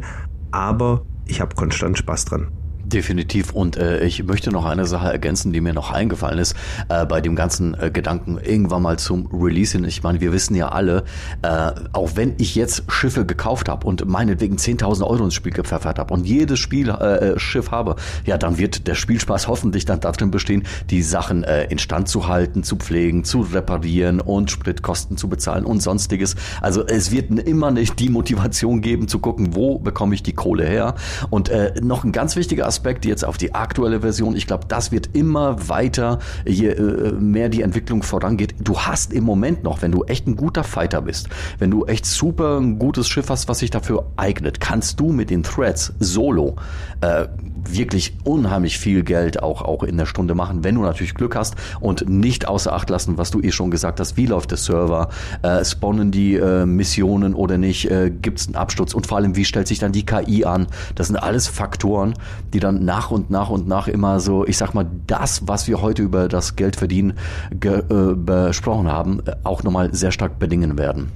aber 0.50 1.04
ich 1.26 1.40
habe 1.40 1.54
konstant 1.54 1.98
Spaß 1.98 2.26
dran. 2.26 2.48
Definitiv. 2.92 3.52
Und 3.52 3.76
äh, 3.76 4.02
ich 4.04 4.24
möchte 4.24 4.50
noch 4.50 4.64
eine 4.64 4.86
Sache 4.86 5.12
ergänzen, 5.12 5.52
die 5.52 5.60
mir 5.60 5.74
noch 5.74 5.90
eingefallen 5.90 6.38
ist, 6.38 6.56
äh, 6.88 7.04
bei 7.04 7.20
dem 7.20 7.36
ganzen 7.36 7.78
äh, 7.78 7.90
Gedanken 7.90 8.38
irgendwann 8.38 8.80
mal 8.80 8.98
zum 8.98 9.28
Releasing. 9.30 9.84
Ich 9.84 10.02
meine, 10.02 10.22
wir 10.22 10.32
wissen 10.32 10.54
ja 10.54 10.70
alle, 10.70 11.04
äh, 11.42 11.72
auch 11.92 12.12
wenn 12.14 12.34
ich 12.38 12.54
jetzt 12.54 12.84
Schiffe 12.88 13.26
gekauft 13.26 13.68
habe 13.68 13.86
und 13.86 14.06
meinetwegen 14.08 14.56
10.000 14.56 15.02
Euro 15.06 15.24
ins 15.24 15.34
Spiel 15.34 15.52
gepfeffert 15.52 15.98
habe 15.98 16.14
und 16.14 16.26
jedes 16.26 16.58
Spiel 16.60 16.88
äh, 16.88 17.32
äh, 17.32 17.38
Schiff 17.38 17.70
habe, 17.70 17.96
ja, 18.24 18.38
dann 18.38 18.56
wird 18.56 18.86
der 18.86 18.94
Spielspaß 18.94 19.48
hoffentlich 19.48 19.84
dann 19.84 20.00
darin 20.00 20.30
bestehen, 20.30 20.62
die 20.88 21.02
Sachen 21.02 21.44
äh, 21.44 21.64
instand 21.64 22.08
zu 22.08 22.26
halten, 22.26 22.62
zu 22.62 22.76
pflegen, 22.76 23.22
zu 23.22 23.42
reparieren 23.42 24.22
und 24.22 24.50
Spritkosten 24.50 25.18
zu 25.18 25.28
bezahlen 25.28 25.66
und 25.66 25.82
sonstiges. 25.82 26.36
Also 26.62 26.86
es 26.86 27.10
wird 27.10 27.38
immer 27.38 27.70
nicht 27.70 28.00
die 28.00 28.08
Motivation 28.08 28.80
geben, 28.80 29.08
zu 29.08 29.18
gucken, 29.18 29.54
wo 29.54 29.78
bekomme 29.78 30.14
ich 30.14 30.22
die 30.22 30.32
Kohle 30.32 30.64
her. 30.64 30.94
Und 31.28 31.50
äh, 31.50 31.74
noch 31.82 32.04
ein 32.04 32.12
ganz 32.12 32.34
wichtiger 32.34 32.66
Aspekt, 32.66 32.77
Aspekt 32.78 33.04
jetzt 33.04 33.24
auf 33.24 33.36
die 33.36 33.56
aktuelle 33.56 34.02
Version. 34.02 34.36
Ich 34.36 34.46
glaube, 34.46 34.66
das 34.68 34.92
wird 34.92 35.10
immer 35.12 35.68
weiter, 35.68 36.20
je 36.46 36.68
äh, 36.68 37.10
mehr 37.12 37.48
die 37.48 37.62
Entwicklung 37.62 38.04
vorangeht. 38.04 38.54
Du 38.60 38.78
hast 38.78 39.12
im 39.12 39.24
Moment 39.24 39.64
noch, 39.64 39.82
wenn 39.82 39.90
du 39.90 40.04
echt 40.04 40.28
ein 40.28 40.36
guter 40.36 40.62
Fighter 40.62 41.02
bist, 41.02 41.28
wenn 41.58 41.72
du 41.72 41.86
echt 41.86 42.06
super 42.06 42.58
ein 42.58 42.78
gutes 42.78 43.08
Schiff 43.08 43.30
hast, 43.30 43.48
was 43.48 43.58
sich 43.58 43.70
dafür 43.70 44.06
eignet, 44.16 44.60
kannst 44.60 45.00
du 45.00 45.10
mit 45.10 45.30
den 45.30 45.42
Threads 45.42 45.92
solo 45.98 46.54
äh, 47.00 47.26
wirklich 47.72 48.16
unheimlich 48.24 48.78
viel 48.78 49.02
Geld 49.02 49.42
auch, 49.42 49.62
auch 49.62 49.82
in 49.82 49.96
der 49.96 50.06
Stunde 50.06 50.34
machen, 50.34 50.64
wenn 50.64 50.74
du 50.74 50.82
natürlich 50.82 51.14
Glück 51.14 51.36
hast 51.36 51.56
und 51.80 52.08
nicht 52.08 52.48
außer 52.48 52.72
Acht 52.72 52.90
lassen, 52.90 53.18
was 53.18 53.30
du 53.30 53.40
eh 53.40 53.52
schon 53.52 53.70
gesagt 53.70 54.00
hast, 54.00 54.16
wie 54.16 54.26
läuft 54.26 54.50
der 54.50 54.58
Server, 54.58 55.08
äh, 55.42 55.64
spawnen 55.64 56.10
die 56.10 56.34
äh, 56.34 56.66
Missionen 56.66 57.34
oder 57.34 57.58
nicht, 57.58 57.90
äh, 57.90 58.10
gibt 58.10 58.40
es 58.40 58.46
einen 58.46 58.56
Absturz 58.56 58.94
und 58.94 59.06
vor 59.06 59.18
allem, 59.18 59.36
wie 59.36 59.44
stellt 59.44 59.68
sich 59.68 59.78
dann 59.78 59.92
die 59.92 60.04
KI 60.04 60.44
an? 60.44 60.66
Das 60.94 61.08
sind 61.08 61.16
alles 61.16 61.48
Faktoren, 61.48 62.14
die 62.52 62.60
dann 62.60 62.84
nach 62.84 63.10
und 63.10 63.30
nach 63.30 63.50
und 63.50 63.68
nach 63.68 63.88
immer 63.88 64.20
so, 64.20 64.46
ich 64.46 64.56
sag 64.56 64.74
mal, 64.74 64.86
das, 65.06 65.46
was 65.46 65.68
wir 65.68 65.82
heute 65.82 66.02
über 66.02 66.28
das 66.28 66.56
Geld 66.56 66.76
verdienen 66.76 67.14
ge, 67.50 67.78
äh, 67.78 68.14
besprochen 68.14 68.88
haben, 68.88 69.20
äh, 69.26 69.36
auch 69.44 69.62
nochmal 69.62 69.94
sehr 69.94 70.12
stark 70.12 70.38
bedingen 70.38 70.78
werden. 70.78 71.10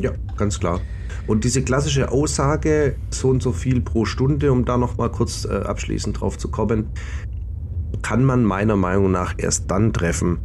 Ja, 0.00 0.10
ganz 0.36 0.60
klar. 0.60 0.80
Und 1.26 1.44
diese 1.44 1.62
klassische 1.62 2.12
Aussage, 2.12 2.96
so 3.10 3.28
und 3.28 3.42
so 3.42 3.52
viel 3.52 3.80
pro 3.80 4.04
Stunde, 4.04 4.52
um 4.52 4.64
da 4.64 4.76
nochmal 4.76 5.10
kurz 5.10 5.44
äh, 5.44 5.54
abschließend 5.54 6.20
drauf 6.20 6.38
zu 6.38 6.48
kommen, 6.48 6.86
kann 8.02 8.24
man 8.24 8.44
meiner 8.44 8.76
Meinung 8.76 9.10
nach 9.10 9.34
erst 9.36 9.70
dann 9.70 9.92
treffen, 9.92 10.38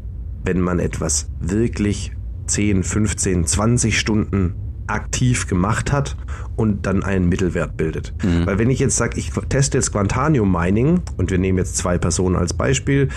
wenn 0.43 0.59
man 0.59 0.79
etwas 0.79 1.29
wirklich 1.39 2.13
10, 2.47 2.83
15, 2.83 3.45
20 3.45 3.99
Stunden 3.99 4.55
aktiv 4.91 5.47
gemacht 5.47 5.91
hat 5.91 6.15
und 6.55 6.85
dann 6.85 7.03
einen 7.03 7.29
Mittelwert 7.29 7.77
bildet. 7.77 8.13
Mhm. 8.23 8.45
Weil 8.45 8.59
wenn 8.59 8.69
ich 8.69 8.79
jetzt 8.79 8.97
sage, 8.97 9.17
ich 9.17 9.31
teste 9.49 9.77
jetzt 9.77 9.91
Quantanium 9.91 10.51
Mining 10.51 11.01
und 11.17 11.31
wir 11.31 11.37
nehmen 11.37 11.57
jetzt 11.57 11.77
zwei 11.77 11.97
Personen 11.97 12.35
als 12.35 12.53
Beispiel, 12.53 13.09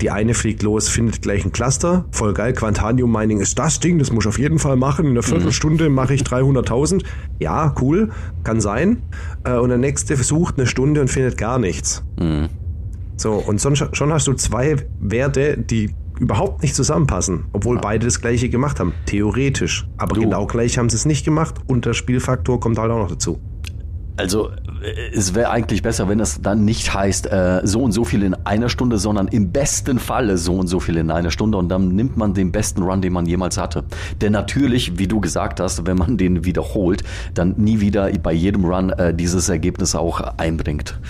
die 0.00 0.10
eine 0.10 0.34
fliegt 0.34 0.62
los, 0.62 0.88
findet 0.88 1.22
gleich 1.22 1.44
ein 1.44 1.52
Cluster, 1.52 2.06
voll 2.10 2.32
geil, 2.34 2.52
Quantanium 2.52 3.12
Mining 3.12 3.40
ist 3.40 3.58
das 3.58 3.80
Ding, 3.80 3.98
das 3.98 4.12
muss 4.12 4.24
ich 4.24 4.28
auf 4.28 4.38
jeden 4.38 4.58
Fall 4.58 4.76
machen, 4.76 5.04
in 5.04 5.12
einer 5.12 5.22
Viertelstunde 5.22 5.88
mhm. 5.88 5.94
mache 5.94 6.14
ich 6.14 6.22
300.000. 6.22 7.04
Ja, 7.38 7.74
cool, 7.80 8.10
kann 8.44 8.60
sein. 8.60 9.02
Äh, 9.44 9.56
und 9.56 9.68
der 9.68 9.78
nächste 9.78 10.16
versucht 10.16 10.58
eine 10.58 10.66
Stunde 10.66 11.00
und 11.00 11.08
findet 11.08 11.36
gar 11.36 11.58
nichts. 11.58 12.02
Mhm. 12.18 12.48
So, 13.16 13.34
und 13.34 13.60
schon 13.60 14.12
hast 14.12 14.26
du 14.26 14.32
zwei 14.32 14.76
Werte, 14.98 15.58
die 15.58 15.94
überhaupt 16.20 16.62
nicht 16.62 16.76
zusammenpassen, 16.76 17.46
obwohl 17.52 17.76
ja. 17.76 17.80
beide 17.80 18.06
das 18.06 18.20
gleiche 18.20 18.48
gemacht 18.48 18.78
haben. 18.78 18.92
Theoretisch. 19.06 19.88
Aber 19.96 20.14
du. 20.14 20.20
genau 20.20 20.46
gleich 20.46 20.78
haben 20.78 20.88
sie 20.88 20.96
es 20.96 21.06
nicht 21.06 21.24
gemacht 21.24 21.56
und 21.66 21.86
der 21.86 21.94
Spielfaktor 21.94 22.60
kommt 22.60 22.78
halt 22.78 22.92
auch 22.92 22.98
noch 22.98 23.10
dazu. 23.10 23.40
Also 24.16 24.50
äh, 24.82 25.14
es 25.14 25.34
wäre 25.34 25.50
eigentlich 25.50 25.82
besser, 25.82 26.08
wenn 26.08 26.20
es 26.20 26.42
dann 26.42 26.66
nicht 26.66 26.92
heißt, 26.92 27.32
äh, 27.32 27.62
so 27.64 27.80
und 27.82 27.92
so 27.92 28.04
viel 28.04 28.22
in 28.22 28.34
einer 28.44 28.68
Stunde, 28.68 28.98
sondern 28.98 29.28
im 29.28 29.50
besten 29.50 29.98
Falle 29.98 30.36
so 30.36 30.56
und 30.56 30.66
so 30.66 30.78
viel 30.78 30.98
in 30.98 31.10
einer 31.10 31.30
Stunde 31.30 31.56
und 31.56 31.70
dann 31.70 31.88
nimmt 31.88 32.18
man 32.18 32.34
den 32.34 32.52
besten 32.52 32.82
Run, 32.82 33.00
den 33.00 33.14
man 33.14 33.24
jemals 33.24 33.56
hatte. 33.56 33.84
Denn 34.20 34.32
natürlich, 34.32 34.98
wie 34.98 35.06
du 35.08 35.20
gesagt 35.20 35.58
hast, 35.58 35.86
wenn 35.86 35.96
man 35.96 36.18
den 36.18 36.44
wiederholt, 36.44 37.02
dann 37.32 37.54
nie 37.56 37.80
wieder 37.80 38.10
bei 38.22 38.32
jedem 38.32 38.66
Run 38.66 38.90
äh, 38.90 39.14
dieses 39.14 39.48
Ergebnis 39.48 39.94
auch 39.94 40.20
einbringt 40.36 41.00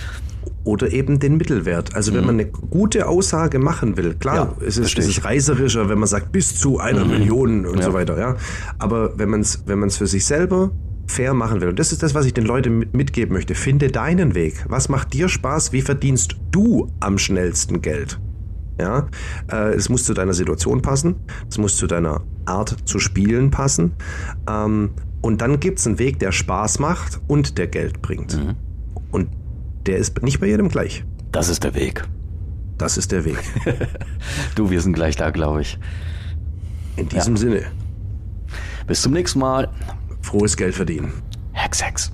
oder 0.63 0.91
eben 0.91 1.19
den 1.19 1.37
Mittelwert. 1.37 1.95
Also 1.95 2.13
wenn 2.13 2.21
mhm. 2.21 2.27
man 2.27 2.35
eine 2.35 2.45
gute 2.47 3.07
Aussage 3.07 3.59
machen 3.59 3.97
will, 3.97 4.15
klar, 4.15 4.55
ja, 4.59 4.65
es, 4.65 4.77
ist, 4.77 4.97
es 4.97 5.07
ist 5.07 5.25
reißerischer, 5.25 5.89
wenn 5.89 5.99
man 5.99 6.07
sagt 6.07 6.31
bis 6.31 6.55
zu 6.57 6.79
einer 6.79 7.03
mhm. 7.03 7.11
Million 7.11 7.65
und 7.65 7.79
ja. 7.79 7.85
so 7.85 7.93
weiter, 7.93 8.17
ja. 8.19 8.35
Aber 8.77 9.17
wenn 9.17 9.29
man 9.29 9.41
es 9.41 9.63
wenn 9.65 9.79
man's 9.79 9.97
für 9.97 10.07
sich 10.07 10.25
selber 10.25 10.71
fair 11.07 11.33
machen 11.33 11.61
will, 11.61 11.69
und 11.69 11.79
das 11.79 11.91
ist 11.91 12.03
das, 12.03 12.15
was 12.15 12.25
ich 12.25 12.33
den 12.33 12.45
Leuten 12.45 12.85
mitgeben 12.91 13.33
möchte, 13.33 13.55
finde 13.55 13.89
deinen 13.89 14.35
Weg. 14.35 14.65
Was 14.67 14.87
macht 14.87 15.13
dir 15.13 15.29
Spaß? 15.29 15.73
Wie 15.73 15.81
verdienst 15.81 16.35
du 16.51 16.87
am 16.99 17.17
schnellsten 17.17 17.81
Geld? 17.81 18.19
Ja, 18.79 19.07
äh, 19.51 19.73
es 19.73 19.89
muss 19.89 20.05
zu 20.05 20.13
deiner 20.13 20.33
Situation 20.33 20.81
passen, 20.81 21.15
es 21.49 21.57
muss 21.57 21.75
zu 21.75 21.87
deiner 21.87 22.21
Art 22.45 22.75
zu 22.85 22.99
spielen 22.99 23.51
passen. 23.51 23.93
Ähm, 24.49 24.91
und 25.21 25.41
dann 25.41 25.59
gibt 25.59 25.79
es 25.79 25.85
einen 25.85 25.99
Weg, 25.99 26.19
der 26.19 26.31
Spaß 26.31 26.79
macht 26.79 27.21
und 27.27 27.57
der 27.57 27.67
Geld 27.67 28.01
bringt. 28.01 28.37
Mhm. 28.37 28.55
Und 29.11 29.27
der 29.85 29.97
ist 29.97 30.21
nicht 30.21 30.39
bei 30.39 30.47
jedem 30.47 30.69
gleich. 30.69 31.03
Das 31.31 31.49
ist 31.49 31.63
der 31.63 31.75
Weg. 31.75 32.03
Das 32.77 32.97
ist 32.97 33.11
der 33.11 33.25
Weg. 33.25 33.37
du, 34.55 34.69
wir 34.69 34.81
sind 34.81 34.93
gleich 34.93 35.15
da, 35.15 35.29
glaube 35.29 35.61
ich. 35.61 35.77
In 36.95 37.07
diesem 37.09 37.35
ja. 37.35 37.39
Sinne. 37.39 37.63
Bis 38.87 39.01
zum 39.01 39.13
nächsten 39.13 39.39
Mal. 39.39 39.69
Frohes 40.21 40.57
Geld 40.57 40.75
verdienen. 40.75 41.13
Hex, 41.53 41.83
Hex. 41.83 42.11